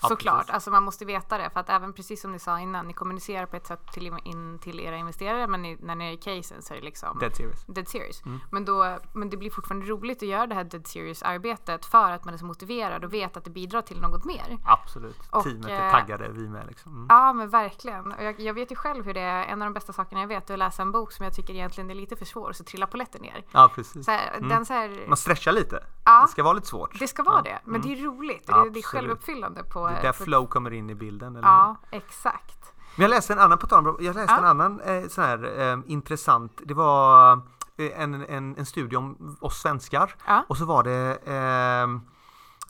Såklart, 0.00 0.36
precis. 0.38 0.54
alltså 0.54 0.70
man 0.70 0.82
måste 0.82 1.04
veta 1.04 1.38
det 1.38 1.50
för 1.50 1.60
att 1.60 1.70
även 1.70 1.92
precis 1.92 2.20
som 2.22 2.32
ni 2.32 2.38
sa 2.38 2.60
innan, 2.60 2.86
ni 2.86 2.92
kommunicerar 2.92 3.46
på 3.46 3.56
ett 3.56 3.66
sätt 3.66 3.92
till, 3.92 4.06
in, 4.24 4.58
till 4.58 4.80
era 4.80 4.96
investerare 4.96 5.46
men 5.46 5.62
ni, 5.62 5.76
när 5.80 5.94
ni 5.94 6.04
är 6.08 6.12
i 6.12 6.16
casen 6.16 6.62
så 6.62 6.74
är 6.74 6.78
det 6.78 6.84
liksom 6.84 7.18
Dead 7.18 7.36
serious. 7.36 7.64
dead 7.66 7.88
serious. 7.88 8.22
Mm. 8.26 8.40
Men, 8.50 8.64
då, 8.64 8.98
men 9.12 9.30
det 9.30 9.36
blir 9.36 9.50
fortfarande 9.50 9.86
roligt 9.86 10.22
att 10.22 10.28
göra 10.28 10.46
det 10.46 10.54
här 10.54 10.64
dead 10.64 10.86
serious 10.86 11.22
arbetet 11.22 11.84
för 11.86 12.10
att 12.10 12.24
man 12.24 12.34
är 12.34 12.38
så 12.38 12.44
motiverad 12.44 13.04
och 13.04 13.12
vet 13.12 13.36
att 13.36 13.44
det 13.44 13.50
bidrar 13.50 13.82
till 13.82 14.00
något 14.00 14.24
mer. 14.24 14.58
Absolut. 14.66 15.20
Och, 15.30 15.42
Teamet 15.44 15.66
eh, 15.68 15.80
är 15.80 15.90
taggade, 15.90 16.28
vi 16.28 16.48
med. 16.48 16.66
Liksom. 16.66 16.92
Mm. 16.92 17.06
Ja 17.10 17.32
men 17.32 17.48
verkligen. 17.48 18.12
Och 18.12 18.24
jag, 18.24 18.40
jag 18.40 18.54
vet 18.54 18.72
ju 18.72 18.76
själv 18.76 19.04
hur 19.04 19.14
det 19.14 19.20
är, 19.20 19.44
en 19.44 19.62
av 19.62 19.66
de 19.66 19.72
bästa 19.74 19.92
sakerna 19.92 20.20
jag 20.20 20.28
vet 20.28 20.50
är 20.50 20.54
att 20.54 20.58
läsa 20.58 20.82
en 20.82 20.92
bok 20.92 21.12
som 21.12 21.24
jag 21.24 21.34
tycker 21.34 21.54
egentligen 21.54 21.90
är 21.90 21.94
lite 21.94 22.16
för 22.16 22.24
svår 22.24 22.52
så 22.52 22.64
trillar 22.64 22.86
polletten 22.86 23.22
ner. 23.22 23.44
Ja, 23.52 23.70
precis. 23.74 24.06
Här, 24.06 24.32
Mm. 24.36 24.48
den 24.48 24.66
så 24.66 24.72
här, 24.72 25.04
Man 25.08 25.16
stretchar 25.16 25.52
lite. 25.52 25.84
Ja. 26.04 26.22
Det 26.22 26.28
ska 26.28 26.42
vara 26.42 26.52
lite 26.54 26.66
svårt. 26.66 26.98
det 26.98 27.08
ska 27.08 27.22
vara 27.22 27.42
det, 27.42 27.58
men 27.64 27.80
det 27.82 27.92
är 27.92 27.96
roligt. 28.04 28.48
och 28.48 28.54
Ja, 28.56 28.64
det, 28.64 28.70
det 28.70 28.80
är 28.80 28.82
självuppfyllande 28.82 29.64
på... 29.64 29.85
Det 29.88 29.98
är 29.98 30.02
där 30.02 30.12
på 30.12 30.24
flow 30.24 30.46
kommer 30.46 30.72
in 30.72 30.90
i 30.90 30.94
bilden. 30.94 31.36
Eller 31.36 31.48
hur? 31.48 31.54
Ja, 31.54 31.76
exakt. 31.90 32.72
Men 32.96 33.02
jag 33.02 33.08
läste 33.10 33.32
en 33.32 33.38
annan, 33.38 33.58
på 33.58 33.66
tal 33.66 33.84
jag 34.00 34.14
läste 34.16 34.32
Ja. 34.32 34.38
en 34.38 34.44
annan 34.44 34.80
eh, 34.80 35.08
sån 35.08 35.24
här 35.24 35.60
eh, 35.60 35.78
intressant, 35.86 36.60
det 36.64 36.74
var 36.74 37.32
eh, 37.76 38.00
en, 38.02 38.14
en, 38.14 38.56
en 38.56 38.66
studie 38.66 38.96
om 38.96 39.36
oss 39.40 39.60
svenskar 39.60 40.14
Ja. 40.26 40.44
och 40.48 40.56
så 40.56 40.64
var 40.64 40.82
det 40.82 41.10
eh, 41.24 42.00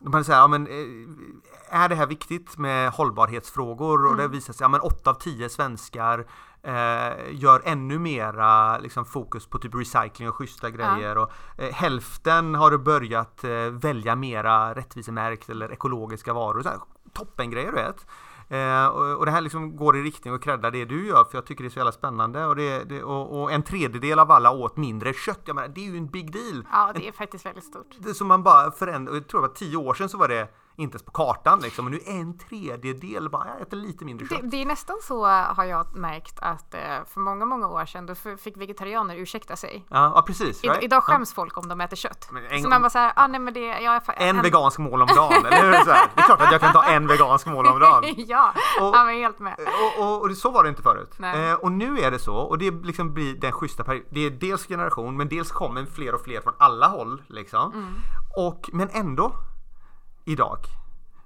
de 0.00 0.12
hade 0.12 0.24
sagt, 0.24 0.36
ja, 0.36 0.46
men, 0.46 0.66
eh, 0.66 1.82
är 1.82 1.88
det 1.88 1.94
här 1.94 2.06
viktigt 2.06 2.58
med 2.58 2.90
hållbarhetsfrågor? 2.92 4.06
Och 4.06 4.16
det 4.16 4.22
Mm. 4.22 4.32
visar 4.32 4.52
sig, 4.52 4.64
ja 4.64 4.68
men 4.68 4.80
8 4.80 5.10
av 5.10 5.14
10 5.14 5.48
svenskar 5.48 6.26
eh, 6.62 7.12
gör 7.30 7.62
ännu 7.64 7.98
mera 7.98 8.78
liksom, 8.78 9.04
fokus 9.04 9.46
på 9.46 9.58
typ 9.58 9.74
recycling 9.74 10.28
och 10.28 10.34
schyssta 10.34 10.70
grejer. 10.70 11.18
Och, 11.18 11.30
eh, 11.58 11.72
hälften 11.72 12.54
har 12.54 12.78
börjat 12.78 13.44
eh, 13.44 13.50
välja 13.70 14.16
mera 14.16 14.74
rättvisemärkt 14.74 15.48
eller 15.48 15.72
ekologiska 15.72 16.32
varor. 16.32 16.62
Så 16.62 16.68
här, 16.68 16.78
toppengrejer 17.16 17.72
du 17.72 17.76
vet. 17.76 18.06
Eh, 18.48 18.86
och, 18.86 19.18
och 19.18 19.26
det 19.26 19.32
här 19.32 19.40
liksom 19.40 19.76
går 19.76 19.96
i 19.96 20.02
riktning 20.02 20.34
och 20.34 20.42
creddar 20.42 20.70
det 20.70 20.84
du 20.84 21.06
gör 21.06 21.24
för 21.24 21.38
jag 21.38 21.46
tycker 21.46 21.64
det 21.64 21.68
är 21.68 21.70
så 21.70 21.78
jävla 21.78 21.92
spännande 21.92 22.46
och, 22.46 22.56
det, 22.56 22.84
det, 22.84 23.02
och, 23.02 23.42
och 23.42 23.52
en 23.52 23.62
tredjedel 23.62 24.18
av 24.18 24.30
alla 24.30 24.50
åt 24.50 24.76
mindre 24.76 25.12
kött. 25.12 25.40
Jag 25.44 25.54
menar, 25.54 25.68
det 25.68 25.80
är 25.80 25.90
ju 25.90 25.96
en 25.96 26.06
big 26.06 26.32
deal. 26.32 26.66
Ja, 26.72 26.92
det 26.94 27.08
är 27.08 27.12
faktiskt 27.12 27.46
väldigt 27.46 27.64
stort. 27.64 27.96
Det 27.98 28.14
som 28.14 28.26
man 28.26 28.42
bara 28.42 28.70
förändrade, 28.70 29.18
jag 29.18 29.28
tror 29.28 29.42
det 29.42 29.48
var 29.48 29.54
tio 29.54 29.76
år 29.76 29.94
sedan 29.94 30.08
så 30.08 30.18
var 30.18 30.28
det 30.28 30.48
inte 30.76 30.94
ens 30.94 31.02
på 31.02 31.12
kartan 31.12 31.60
liksom. 31.60 31.84
Men 31.84 31.92
nu 31.94 32.00
är 32.06 32.20
en 32.20 32.38
tredjedel 32.38 33.30
bara, 33.30 33.46
jag 33.48 33.60
äter 33.60 33.76
lite 33.76 34.04
mindre 34.04 34.26
Det, 34.26 34.34
kött. 34.34 34.50
det 34.50 34.62
är 34.62 34.66
nästan 34.66 34.96
så 35.02 35.26
har 35.26 35.64
jag 35.64 35.96
märkt 35.96 36.38
att 36.40 36.74
eh, 36.74 36.80
för 37.06 37.20
många, 37.20 37.44
många 37.44 37.68
år 37.68 37.86
sedan 37.86 38.06
då 38.06 38.14
fick 38.14 38.56
vegetarianer 38.56 39.16
ursäkta 39.16 39.56
sig. 39.56 39.86
Ja, 39.90 40.12
ja 40.14 40.22
precis. 40.26 40.62
Right? 40.64 40.82
idag 40.82 41.04
skäms 41.04 41.34
folk 41.34 41.58
om 41.58 41.68
de 41.68 41.80
äter 41.80 41.96
kött. 41.96 42.30
En 42.50 42.62
så 42.62 42.68
man 42.68 42.82
bara 42.82 42.90
såhär, 42.90 43.12
ah, 43.16 43.26
nej 43.26 43.40
men 43.40 43.54
det, 43.54 43.60
jag 43.60 44.02
Ja. 44.06 44.12
En 44.12 44.42
vegansk 44.42 44.78
mål 44.78 45.02
om 45.02 45.08
dagen, 45.08 45.46
eller 45.46 45.64
hur? 45.66 45.72
Så 45.72 45.90
här, 45.90 46.08
Det 46.14 46.20
är 46.20 46.24
klart 46.24 46.40
att 46.40 46.52
jag 46.52 46.60
kan 46.60 46.72
ta 46.72 46.84
en 46.84 47.06
vegansk 47.06 47.46
mål 47.46 47.66
om 47.66 47.80
dagen. 47.80 48.14
ja, 48.16 48.52
Och- 48.80 48.96
ja, 48.96 49.04
men 49.04 49.14
helt 49.14 49.38
med. 49.38 49.56
Och, 49.98 50.04
och, 50.04 50.20
och 50.22 50.28
det, 50.28 50.34
så 50.34 50.50
var 50.50 50.62
det 50.62 50.68
inte 50.68 50.82
förut. 50.82 51.10
Eh, 51.20 51.52
och 51.52 51.72
nu 51.72 51.98
är 52.00 52.10
det 52.10 52.18
så 52.18 52.36
och 52.36 52.58
det 52.58 52.70
liksom 52.70 53.14
blir 53.14 53.34
den 53.34 53.52
schyssta 53.52 53.84
perioden. 53.84 54.08
Det 54.12 54.20
är 54.26 54.30
dels 54.30 54.66
generation 54.66 55.16
men 55.16 55.28
dels 55.28 55.50
kommer 55.52 55.84
fler 55.86 56.14
och 56.14 56.20
fler 56.24 56.40
från 56.40 56.54
alla 56.58 56.88
håll 56.88 57.22
liksom. 57.28 57.72
Mm. 57.72 57.94
Och, 58.36 58.70
men 58.72 58.88
ändå 58.92 59.32
idag. 60.26 60.58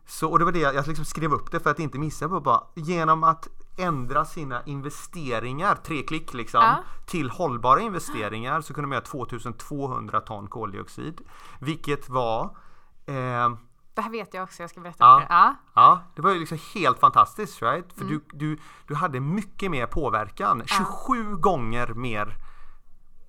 Så, 0.07 0.31
och 0.31 0.39
det 0.39 0.45
var 0.45 0.53
det 0.53 0.59
jag, 0.59 0.87
liksom 0.87 1.05
skrev 1.05 1.33
upp 1.33 1.51
det 1.51 1.61
för 1.61 1.71
att 1.71 1.79
inte 1.79 1.99
missa 1.99 2.29
på 2.29 2.41
bara 2.41 2.63
genom 2.75 3.25
att 3.25 3.49
ändra 3.79 4.25
sina 4.25 4.63
investeringar, 4.65 5.75
tre 5.75 6.03
klick 6.03 6.35
liksom, 6.35 6.61
Ja. 6.61 6.77
till 7.07 7.31
hållbara 7.31 7.81
investeringar 7.81 8.61
så 8.61 8.75
kunde 8.75 8.89
man 8.89 8.95
göra 8.97 9.05
2200 9.05 10.21
ton 10.21 10.47
koldioxid. 10.49 11.21
Vilket 11.61 12.09
var 12.09 12.45
eh, 13.07 13.51
Det 13.95 14.03
här 14.03 14.11
vet 14.11 14.35
jag 14.35 14.43
också, 14.43 14.63
jag 14.63 14.71
ska 14.71 14.81
berätta 14.81 15.05
Ja. 15.05 15.17
för 15.19 15.23
er. 15.25 15.27
Ja. 15.39 15.55
Ja, 15.75 16.01
det 16.17 16.23
var 16.23 16.31
ju 16.31 16.39
liksom 16.39 16.59
helt 16.75 16.99
fantastiskt 16.99 17.63
right? 17.63 17.93
För 17.93 18.05
Mm. 18.05 18.21
du, 18.31 18.39
du, 18.39 18.59
du 18.87 18.95
hade 18.95 19.21
mycket 19.21 19.71
mer 19.71 19.87
påverkan, 19.87 20.63
27 20.67 21.37
gånger 21.37 21.87
mer 21.95 22.37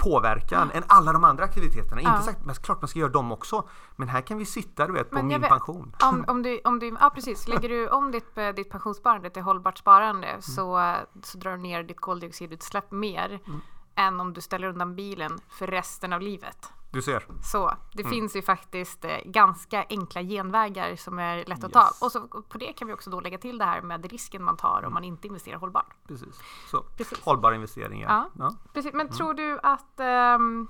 påverkan 0.03 0.71
än 0.73 0.83
alla 0.87 1.13
de 1.13 1.23
andra 1.23 1.43
aktiviteterna. 1.43 2.01
Ja. 2.01 2.11
Inte 2.11 2.23
sagt, 2.23 2.45
men 2.45 2.55
klart 2.55 2.81
man 2.81 2.87
ska 2.87 2.99
göra 2.99 3.09
dem 3.11 3.31
också. 3.31 3.67
Men 3.95 4.07
här 4.09 4.21
kan 4.21 4.37
vi 4.37 4.45
sitta 4.45 4.87
du 4.87 4.93
vet 4.93 5.09
på 5.09 5.23
min 5.23 5.41
vet- 5.41 5.49
pension. 5.49 5.95
Om, 6.03 6.25
om, 6.27 6.43
du, 6.43 6.59
om 6.63 6.79
du, 6.79 6.97
ja 7.01 7.09
precis, 7.15 7.47
lägger 7.47 7.69
du 7.69 7.87
om 7.89 8.11
ditt, 8.11 8.37
eh, 8.37 8.49
ditt 8.49 8.69
pensionssparande 8.69 9.29
till 9.29 9.41
hållbart 9.43 9.77
sparande 9.77 10.27
Mm. 10.27 10.41
så, 10.41 10.79
eh, 10.79 10.95
så 11.23 11.37
drar 11.37 11.51
du 11.51 11.57
ner 11.57 11.83
ditt 11.83 12.01
koldioxidutsläpp 12.01 12.91
mer 12.91 13.39
Mm. 13.47 13.61
Än 13.95 14.19
om 14.19 14.33
du 14.33 14.41
ställer 14.41 14.67
undan 14.67 14.95
bilen 14.95 15.39
för 15.49 15.67
resten 15.67 16.13
av 16.13 16.21
livet. 16.21 16.69
Du 16.91 17.01
ser. 17.01 17.25
Så 17.43 17.73
det 17.93 18.01
Mm. 18.01 18.11
finns 18.11 18.35
ju 18.35 18.41
faktiskt 18.41 19.05
eh, 19.05 19.17
ganska 19.25 19.85
enkla 19.89 20.21
genvägar 20.21 20.95
som 20.95 21.19
är 21.19 21.37
lätt 21.37 21.63
att 21.63 21.75
Yes. 21.75 21.99
ta. 21.99 22.05
Och 22.05 22.11
så 22.11 22.27
på 22.27 22.57
det 22.57 22.73
kan 22.73 22.87
vi 22.87 22.93
också 22.93 23.09
då 23.09 23.19
lägga 23.19 23.37
till 23.37 23.57
det 23.57 23.65
här 23.65 23.81
med 23.81 24.05
risken 24.11 24.43
man 24.43 24.57
tar 24.57 24.83
om 24.85 24.93
man 24.93 25.03
inte 25.03 25.27
investerar 25.27 25.57
hållbart. 25.57 25.93
Precis. 26.07 26.39
Så. 26.71 26.81
Precis. 26.97 27.19
Hållbara 27.21 27.55
investeringar. 27.55 28.09
Ja. 28.09 28.29
Ja. 28.39 28.55
Precis. 28.73 28.93
Men 28.93 29.01
Mm. 29.07 29.13
tror 29.17 29.33
du 29.33 29.59
att 29.63 29.99
ehm, 29.99 30.67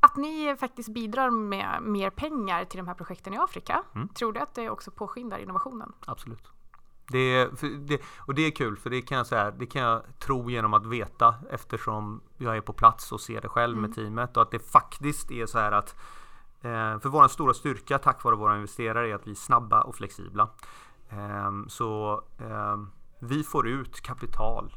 att 0.00 0.16
ni 0.16 0.56
faktiskt 0.60 0.88
bidrar 0.88 1.30
med 1.30 1.82
mer 1.82 2.10
pengar 2.10 2.64
till 2.64 2.78
de 2.78 2.86
här 2.88 2.94
projekten 2.94 3.34
i 3.34 3.38
Afrika, 3.38 3.82
Mm. 3.94 4.08
tror 4.08 4.32
du 4.32 4.40
att 4.40 4.54
det 4.54 4.70
också 4.70 4.90
påskyndar 4.90 5.38
innovationen? 5.38 5.92
Absolut. 6.06 6.48
Det, 7.12 7.50
det, 7.78 8.00
och 8.18 8.34
det 8.34 8.42
är 8.42 8.50
kul 8.50 8.76
för 8.76 8.90
det 8.90 9.02
kan 9.02 9.16
jag 9.16 9.26
säga, 9.26 9.50
det 9.50 9.66
kan 9.66 9.82
jag 9.82 10.02
tro 10.18 10.50
genom 10.50 10.74
att 10.74 10.86
veta 10.86 11.34
eftersom 11.50 12.20
jag 12.38 12.56
är 12.56 12.60
på 12.60 12.72
plats 12.72 13.12
och 13.12 13.20
ser 13.20 13.40
det 13.40 13.48
själv 13.48 13.76
med 13.76 13.94
teamet 13.94 14.36
och 14.36 14.42
att 14.42 14.50
det 14.50 14.58
faktiskt 14.58 15.30
är 15.30 15.46
så 15.46 15.58
här 15.58 15.72
att 15.72 15.96
eh, 16.60 16.98
för 16.98 17.08
vår 17.08 17.28
stora 17.28 17.54
styrka 17.54 17.98
tack 17.98 18.24
vare 18.24 18.36
våra 18.36 18.54
investerare 18.56 19.10
är 19.10 19.14
att 19.14 19.26
vi 19.26 19.30
är 19.30 19.34
snabba 19.34 19.82
och 19.82 19.94
flexibla. 19.94 20.48
Ehm, 21.10 21.68
så 21.68 22.22
ehm, 22.38 22.90
vi 23.18 23.42
får 23.42 23.68
ut 23.68 24.00
kapital 24.00 24.76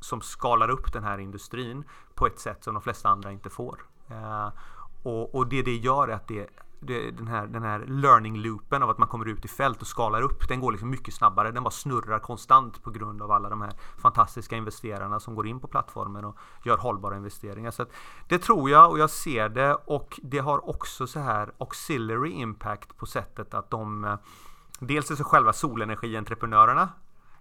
som 0.00 0.20
skalar 0.20 0.70
upp 0.70 0.92
den 0.92 1.04
här 1.04 1.18
industrin 1.18 1.84
på 2.14 2.26
ett 2.26 2.38
sätt 2.38 2.64
som 2.64 2.74
de 2.74 2.82
flesta 2.82 3.08
andra 3.08 3.32
inte 3.32 3.50
får. 3.50 3.86
Eh, 4.08 4.48
och, 5.02 5.34
och 5.34 5.46
det 5.46 5.62
det 5.62 5.76
gör 5.76 6.08
är 6.08 6.12
att 6.12 6.28
det, 6.28 6.48
det, 6.82 7.10
den, 7.10 7.28
här, 7.28 7.46
den 7.46 7.62
här 7.62 7.84
learning 7.86 8.36
loopen 8.38 8.82
av 8.82 8.90
att 8.90 8.98
man 8.98 9.08
kommer 9.08 9.28
ut 9.28 9.44
i 9.44 9.48
fält 9.48 9.80
och 9.80 9.86
skalar 9.86 10.22
upp, 10.22 10.48
den 10.48 10.60
går 10.60 10.72
liksom 10.72 10.90
mycket 10.90 11.14
snabbare. 11.14 11.50
Den 11.50 11.62
bara 11.62 11.70
snurrar 11.70 12.18
konstant 12.18 12.82
på 12.82 12.90
grund 12.90 13.22
av 13.22 13.30
alla 13.30 13.48
de 13.48 13.60
här 13.60 13.72
fantastiska 13.98 14.56
investerarna 14.56 15.20
som 15.20 15.34
går 15.34 15.46
in 15.46 15.60
på 15.60 15.68
plattformen 15.68 16.24
och 16.24 16.36
gör 16.64 16.76
hållbara 16.76 17.16
investeringar. 17.16 17.70
Så 17.70 17.82
att 17.82 17.90
det 18.28 18.38
tror 18.38 18.70
jag 18.70 18.90
och 18.90 18.98
jag 18.98 19.10
ser 19.10 19.48
det 19.48 19.74
och 19.74 20.20
det 20.22 20.38
har 20.38 20.68
också 20.68 21.06
så 21.06 21.20
här 21.20 21.52
auxiliary 21.58 22.30
impact 22.30 22.96
på 22.96 23.06
sättet 23.06 23.54
att 23.54 23.70
de 23.70 24.04
eh, 24.04 24.16
Dels 24.86 25.10
är 25.10 25.16
så 25.16 25.24
själva 25.24 25.52
solenergientreprenörerna 25.52 26.88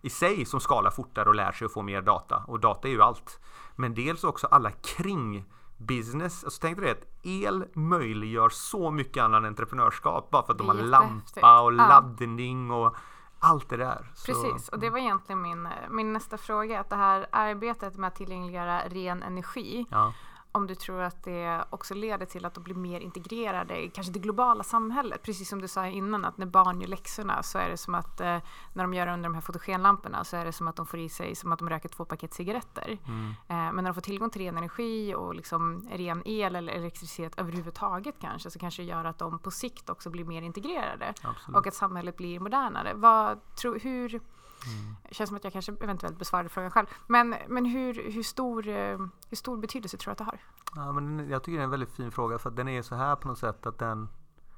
i 0.01 0.10
sig 0.10 0.45
som 0.45 0.60
skalar 0.60 0.91
fortare 0.91 1.30
och 1.30 1.36
lär 1.36 1.51
sig 1.51 1.65
att 1.65 1.73
få 1.73 1.82
mer 1.82 2.01
data. 2.01 2.43
Och 2.47 2.60
data 2.60 2.88
är 2.88 2.91
ju 2.91 3.01
allt. 3.01 3.39
Men 3.75 3.93
dels 3.93 4.23
också 4.23 4.47
alla 4.47 4.71
kring 4.71 5.45
business. 5.87 6.43
Alltså 6.43 6.59
tänk 6.61 6.77
dig 6.77 6.85
det, 6.85 6.91
att 6.91 7.07
el 7.25 7.65
möjliggör 7.73 8.49
så 8.49 8.91
mycket 8.91 9.23
annan 9.23 9.45
entreprenörskap 9.45 10.29
bara 10.29 10.43
för 10.43 10.51
att 10.53 10.57
de 10.57 10.67
har 10.67 10.75
lampa 10.75 11.61
och. 11.61 11.73
Ja. 11.73 11.87
laddning 11.87 12.71
och 12.71 12.95
allt 13.39 13.69
det 13.69 13.77
där. 13.77 14.11
Så- 14.15 14.25
Precis, 14.25 14.69
och 14.69 14.79
det 14.79 14.89
var 14.89 14.97
egentligen 14.97 15.41
min, 15.41 15.67
min 15.89 16.13
nästa 16.13 16.37
fråga. 16.37 16.79
Att 16.79 16.89
det 16.89 16.95
här 16.95 17.25
arbetet 17.31 17.97
med 17.97 18.07
att 18.07 18.15
tillgängliggöra 18.15 18.81
ren 18.89 19.23
energi, 19.23 19.85
Ja. 19.89 20.13
Om 20.51 20.67
du 20.67 20.75
tror 20.75 21.01
att 21.01 21.23
det 21.23 21.65
också 21.69 21.93
leder 21.93 22.25
till 22.25 22.45
att 22.45 22.53
de 22.53 22.63
blir 22.63 22.75
mer 22.75 22.99
integrerade 22.99 23.83
i 23.83 23.89
kanske 23.89 24.13
det 24.13 24.19
globala 24.19 24.63
samhället. 24.63 25.23
Precis 25.23 25.49
som 25.49 25.61
du 25.61 25.67
sa 25.67 25.87
innan, 25.87 26.25
att 26.25 26.37
när 26.37 26.45
barn 26.45 26.81
gör 26.81 26.87
läxorna 26.87 27.43
så 27.43 27.57
är 27.57 27.69
det 27.69 27.77
som 27.77 27.95
att 27.95 28.21
eh, 28.21 28.37
när 28.73 28.83
de 28.83 28.93
gör 28.93 29.05
det 29.05 29.13
under 29.13 29.29
de 29.29 29.33
här 29.33 29.41
fotogenlamporna 29.41 30.23
så 30.23 30.37
är 30.37 30.45
det 30.45 30.51
som 30.51 30.67
att 30.67 30.75
de 30.75 30.85
får 30.85 30.99
i 30.99 31.09
sig 31.09 31.35
som 31.35 31.51
att 31.51 31.59
de 31.59 31.69
röker 31.69 31.89
två 31.89 32.05
paket 32.05 32.33
cigaretter. 32.33 32.97
Mm. 33.07 33.29
Eh, 33.29 33.73
men 33.73 33.75
när 33.75 33.83
de 33.83 33.93
får 33.93 34.01
tillgång 34.01 34.29
till 34.29 34.41
ren 34.41 34.57
energi 34.57 35.15
och 35.15 35.35
liksom 35.35 35.87
ren 35.91 36.21
el 36.25 36.55
eller 36.55 36.73
elektricitet 36.73 37.39
överhuvudtaget 37.39 38.15
kanske 38.19 38.51
så 38.51 38.59
kanske 38.59 38.81
det 38.81 38.87
gör 38.87 39.05
att 39.05 39.17
de 39.17 39.39
på 39.39 39.51
sikt 39.51 39.89
också 39.89 40.09
blir 40.09 40.25
mer 40.25 40.41
integrerade 40.41 41.13
Absolut. 41.23 41.57
och 41.57 41.67
att 41.67 41.73
samhället 41.73 42.17
blir 42.17 42.39
modernare. 42.39 42.93
Vad, 42.93 43.55
tro, 43.55 43.77
hur, 43.77 44.21
Mm. 44.67 44.95
det 45.10 45.15
känns 45.15 45.28
som 45.28 45.38
att 45.38 45.43
jag 45.43 45.54
kanske 45.54 45.71
eventuellt 45.82 46.19
besvarade 46.19 46.50
frågan 46.50 46.71
själv. 46.71 46.88
Men, 47.08 47.36
men 47.47 47.65
hur, 47.65 48.12
hur, 48.12 48.24
stor, 48.24 48.67
eh, 48.67 48.97
hur 49.30 49.36
stor 49.38 49.58
betydelse 49.58 49.97
tror 49.97 50.10
du 50.10 50.12
att 50.12 50.17
det 50.17 50.24
har? 50.24 50.39
Ja, 50.76 50.91
men 50.91 51.30
jag 51.30 51.43
tycker 51.43 51.58
det 51.58 51.62
är 51.62 51.63
en 51.63 51.69
väldigt 51.69 51.91
fin 51.91 52.12
fråga 52.12 52.39
för 52.39 52.52
den 52.52 52.67
är 52.67 52.82
så 52.82 52.95
här 52.95 53.15
på 53.15 53.28
något 53.28 53.39
sätt 53.39 53.65
att 53.65 53.80
den 53.80 54.10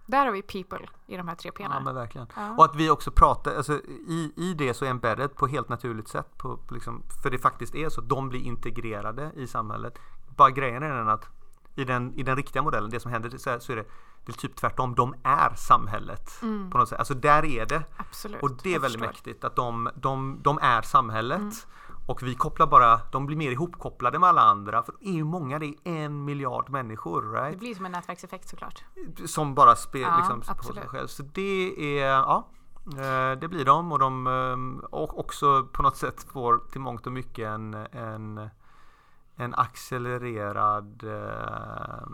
Där 0.06 0.26
har 0.26 0.32
vi 0.34 0.42
people 0.42 0.88
i 1.08 1.18
de 1.18 1.28
här 1.28 1.36
tre 1.36 1.52
Ja 1.54 1.58
pelarna. 1.58 1.80
men 1.80 1.96
verkligen. 1.96 2.28
Ja. 2.36 2.56
Och 2.58 2.66
att 2.66 2.76
vi 2.76 2.90
också 2.90 3.12
pratar, 3.12 3.56
alltså 3.56 3.74
i, 4.08 4.34
i 4.36 4.54
det 4.54 4.74
så 4.74 4.86
är 4.86 4.90
embedded 4.90 5.36
på 5.36 5.48
helt 5.48 5.70
naturligt 5.70 6.08
sätt. 6.08 6.38
På, 6.38 6.58
på 6.58 6.74
liksom, 6.74 7.04
för 7.24 7.30
det 7.32 7.38
faktiskt 7.38 7.76
är 7.76 7.90
så, 7.90 8.02
de 8.02 8.30
blir 8.30 8.42
integrerade 8.42 9.32
i 9.36 9.48
samhället. 9.48 10.00
Bara 10.36 10.50
grejen 10.50 10.84
är 10.84 10.90
den 10.90 11.10
att 11.10 11.30
i 11.76 11.84
den, 11.84 12.14
i 12.14 12.24
den 12.24 12.36
riktiga 12.36 12.62
modellen, 12.62 12.90
det 12.90 13.00
som 13.00 13.12
händer 13.12 13.38
så, 13.38 13.50
här, 13.50 13.60
så 13.60 13.72
är 13.72 13.76
det, 13.76 13.86
det 14.26 14.32
är 14.32 14.38
typ 14.38 14.56
tvärtom. 14.56 14.96
De 14.96 15.16
är 15.24 15.56
samhället. 15.56 16.40
Mm. 16.42 16.70
På 16.70 16.78
något 16.78 16.90
sätt. 16.90 17.00
Alltså 17.00 17.14
där 17.14 17.46
är 17.46 17.66
det. 17.66 17.84
Absolut. 17.98 18.44
Och 18.44 18.52
det 18.64 18.76
är 18.76 18.80
väldigt 18.80 19.02
förstår. 19.02 19.08
mäktigt 19.08 19.44
att 19.44 19.56
de, 19.56 19.90
de, 19.96 20.40
de 20.42 20.60
är 20.62 20.82
samhället. 20.82 21.40
Mm. 21.40 21.54
Och 22.06 22.24
vi 22.24 22.36
kopplar 22.36 22.68
bara, 22.68 23.00
de 23.12 23.26
blir 23.26 23.38
mer 23.38 23.52
ihopkopplade 23.52 24.20
med 24.20 24.30
alla 24.30 24.42
andra. 24.42 24.84
För 24.84 24.96
det 25.00 25.10
är 25.10 25.14
ju 25.14 25.24
många, 25.24 25.60
det 25.60 25.66
är 25.66 25.76
en 25.84 26.26
miljard 26.26 26.70
människor. 26.70 27.32
Right? 27.32 27.52
Det 27.52 27.58
blir 27.58 27.76
som 27.76 27.86
en 27.86 27.92
nätverkseffekt 27.92 28.50
såklart. 28.50 28.84
som 29.26 29.56
bara 29.56 29.76
spelar 29.76 30.10
Ja, 30.10 30.18
liksom, 30.18 30.56
på 30.58 30.74
sig 30.74 30.88
själv. 30.88 31.08
Så 31.08 31.24
det 31.24 32.00
är, 32.00 32.08
ja, 32.08 32.48
eh, 32.86 33.40
det 33.40 33.48
blir 33.48 33.66
de 33.66 33.92
och 33.92 34.00
de 34.00 34.28
eh, 34.28 34.86
och 34.90 35.20
också 35.20 35.64
på 35.64 35.82
något 35.82 35.98
sätt 35.98 36.24
får 36.32 36.58
till 36.72 36.82
mångt 36.82 37.08
och 37.08 37.14
mycket 37.14 37.48
en, 37.48 37.74
en, 37.92 38.50
en 39.36 39.54
accelererad 39.56 41.04
eh, 41.04 42.08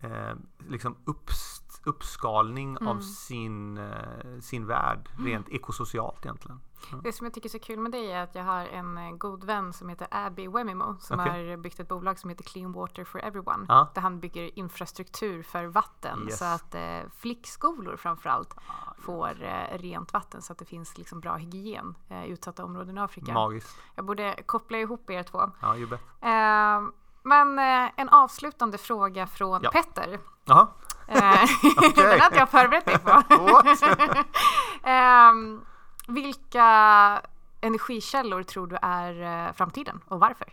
eh, 0.00 0.34
liksom 0.68 0.96
upps, 1.04 1.62
uppskalning 1.84 2.76
av 2.78 2.96
Mm. 2.96 3.02
sin, 3.02 3.78
eh, 3.78 4.40
sin 4.40 4.66
värld 4.66 5.08
rent 5.18 5.48
ekosocialt 5.48 6.24
egentligen. 6.24 6.60
Det 7.02 7.12
som 7.12 7.26
jag 7.26 7.34
tycker 7.34 7.48
är 7.48 7.50
så 7.50 7.58
kul 7.58 7.78
med 7.78 7.92
dig 7.92 8.12
är 8.12 8.22
att 8.22 8.34
jag 8.34 8.44
har 8.44 8.64
en 8.66 8.98
eh, 8.98 9.10
god 9.10 9.44
vän 9.44 9.72
som 9.72 9.88
heter 9.88 10.08
Abby 10.10 10.48
Wemimo 10.48 10.96
som 11.00 11.20
Okej. 11.20 11.50
har 11.50 11.56
byggt 11.56 11.80
ett 11.80 11.88
bolag 11.88 12.18
som 12.18 12.30
heter 12.30 12.44
Clean 12.44 12.72
Water 12.72 13.04
for 13.04 13.18
Everyone. 13.24 13.66
Ja. 13.68 13.88
Där 13.94 14.00
han 14.02 14.20
bygger 14.20 14.58
infrastruktur 14.58 15.42
för 15.42 15.64
vatten 15.66 16.24
Yes. 16.24 16.38
så 16.38 16.44
att 16.44 16.74
eh, 16.74 16.98
flickskolor 17.16 17.96
framförallt 17.96 18.54
får 18.98 19.42
eh, 19.44 19.78
rent 19.78 20.12
vatten 20.12 20.42
så 20.42 20.52
att 20.52 20.58
det 20.58 20.64
finns 20.64 20.98
liksom 20.98 21.20
bra 21.20 21.36
hygien 21.36 21.94
eh, 22.08 22.24
i 22.24 22.28
utsatta 22.28 22.64
områden 22.64 22.98
i 22.98 23.00
Afrika. 23.00 23.32
Magiskt. 23.32 23.76
Jag 23.94 24.04
borde 24.04 24.42
koppla 24.46 24.78
ihop 24.78 25.10
er 25.10 25.22
två. 25.22 25.50
Ja, 25.60 25.76
you 25.76 25.86
bet. 25.88 26.00
Eh, 26.20 26.88
men 27.22 27.58
en 27.96 28.08
avslutande 28.08 28.78
fråga 28.78 29.26
från 29.26 29.60
Ja. 29.62 29.70
Petter. 29.70 30.18
Jaha. 30.44 30.66
Eh, 31.08 31.18
Den 31.96 32.20
hade 32.20 32.36
jag 32.36 32.48
förberett 32.48 32.84
dig 32.84 32.98
på. 32.98 33.22
Vilka 36.08 37.22
energikällor 37.60 38.42
tror 38.42 38.66
du 38.66 38.76
är 38.82 39.46
eh, 39.46 39.52
framtiden 39.52 40.00
och 40.08 40.20
varför? 40.20 40.46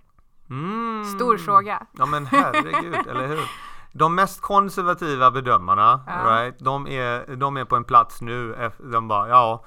Mm. 0.50 1.06
Stor 1.06 1.38
fråga. 1.38 1.86
Ja 1.92 2.06
men 2.06 2.26
herregud, 2.26 2.96
eller 3.10 3.28
hur? 3.28 3.40
De 3.94 4.16
mest 4.16 4.42
konservativa 4.42 5.32
bedömarna, 5.32 6.02
Ja. 6.08 6.14
right, 6.32 6.60
de, 6.60 6.88
är, 6.88 7.36
de 7.36 7.58
är 7.58 7.66
på 7.66 7.76
en 7.76 7.84
plats 7.84 8.22
nu, 8.22 8.56
eff- 8.56 8.92
de 8.92 9.08
bara 9.08 9.28
ja 9.30 9.66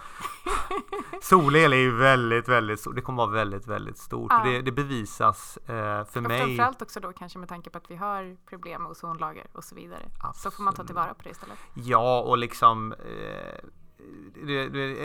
Solel 1.23 1.73
är 1.73 1.77
ju 1.77 1.97
väldigt, 1.97 2.49
väldigt 2.49 2.81
stort. 2.81 2.95
Det 2.95 3.03
kommer 3.03 3.17
vara 3.27 3.31
väldigt, 3.35 3.67
väldigt 3.67 3.99
stort. 3.99 4.33
Ja. 4.33 4.43
Det, 4.45 4.61
det 4.63 4.73
bevisas 4.73 5.57
eh, 5.57 6.05
för 6.05 6.17
Och 6.17 6.23
mig. 6.23 6.41
framförallt 6.41 6.83
också 6.83 7.01
då 7.01 7.13
kanske 7.13 7.39
med 7.39 7.49
tanke 7.49 7.71
på 7.71 7.79
att 7.79 7.91
vi 7.91 7.97
har 7.97 8.37
problem 8.49 8.83
med 8.83 8.91
ozonlager 8.91 9.47
och 9.53 9.65
så 9.65 9.75
vidare. 9.75 10.03
Så 10.35 10.51
får 10.51 10.63
man 10.63 10.75
ta 10.75 10.85
tillvara 10.85 11.15
på 11.15 11.23
det 11.23 11.31
istället. 11.31 11.59
Ja, 11.75 12.21
och 12.21 12.39
liksom 12.39 12.93
eh, 12.93 12.99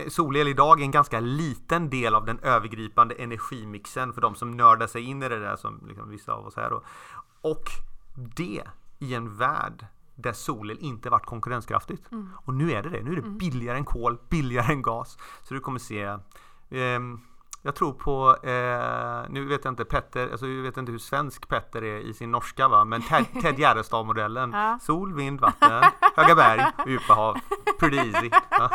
solel 0.08 0.48
idag 0.48 0.80
är 0.80 0.84
en 0.84 0.92
ganska 0.92 1.20
liten 1.20 1.90
del 1.90 2.16
av 2.16 2.26
den 2.26 2.40
övergripande 2.40 3.16
energimixen 3.16 4.14
för 4.14 4.22
de 4.22 4.36
som 4.36 4.52
nördar 4.52 4.88
sig 4.88 5.04
in 5.04 5.24
i 5.24 5.30
det 5.30 5.40
där 5.40 5.56
som 5.56 5.82
liksom 5.88 6.10
vissa 6.10 6.34
av 6.34 6.46
oss 6.46 6.56
här. 6.56 6.74
Och, 6.74 6.84
och 7.42 7.64
det 8.16 8.64
i 9.00 9.14
en 9.14 9.38
värld 9.38 9.86
där 10.16 10.34
solel 10.34 10.78
inte 10.80 11.10
varit 11.10 11.26
konkurrenskraftigt. 11.26 12.04
Och 12.46 12.54
nu 12.54 12.72
är 12.72 12.84
det 12.84 12.90
det. 12.90 13.04
Nu 13.04 13.12
är 13.12 13.16
det 13.16 13.30
billigare 13.30 13.78
än 13.78 13.86
kol, 13.86 14.18
billigare 14.30 14.74
än 14.74 14.82
gas. 14.82 15.18
Så 15.44 15.54
du 15.54 15.60
kommer 15.60 15.80
se 15.80 16.18
ehm, 16.70 17.20
jag 17.66 17.76
tror 17.76 17.94
på, 17.94 18.38
eh, 18.48 19.30
nu 19.30 19.46
vet 19.46 19.66
jag 19.66 19.72
inte 19.72 19.86
Petter, 19.86 20.32
alltså 20.32 20.48
jag 20.48 20.64
vet 20.64 20.78
inte 20.78 20.92
hur 20.92 21.00
svensk 21.00 21.48
Petter 21.48 21.84
är 21.84 21.98
i 22.00 22.14
sin 22.14 22.32
norska 22.32 22.68
va, 22.68 22.86
men 22.86 23.02
Ted, 23.02 23.26
Ted 23.42 23.60
Gärdestad-modellen. 23.60 24.52
Ja. 24.54 24.80
Sol, 24.82 25.14
vind, 25.14 25.40
vatten, 25.40 25.84
höga 26.16 26.36
berg, 26.36 26.66
djupa 26.88 27.14
hav. 27.14 27.38
Pretty 27.80 27.98
easy. 27.98 28.30
Ja. 28.50 28.70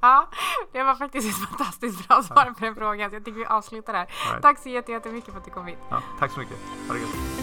Ja, 0.00 0.28
det 0.72 0.82
var 0.82 0.94
faktiskt 0.94 1.28
ett 1.42 1.48
fantastiskt 1.48 2.08
bra 2.08 2.22
svar 2.22 2.44
på 2.44 2.64
den 2.64 2.74
frågan. 2.74 3.10
Så 3.10 3.16
jag 3.16 3.24
tycker 3.24 3.38
vi 3.38 3.46
avslutar 3.46 3.92
där. 3.92 4.06
Right. 4.30 4.42
Tack 4.42 4.58
så 4.58 4.68
jätte- 4.68 4.92
jättemycket 4.92 5.32
för 5.32 5.38
att 5.38 5.44
du 5.44 5.50
kom 5.50 5.66
hit. 5.66 5.78
Ja, 5.90 6.02
tack 6.18 6.30
så 6.30 6.40
mycket. 6.40 6.56
Ha 6.88 6.94
det 6.94 7.00
gött. 7.00 7.39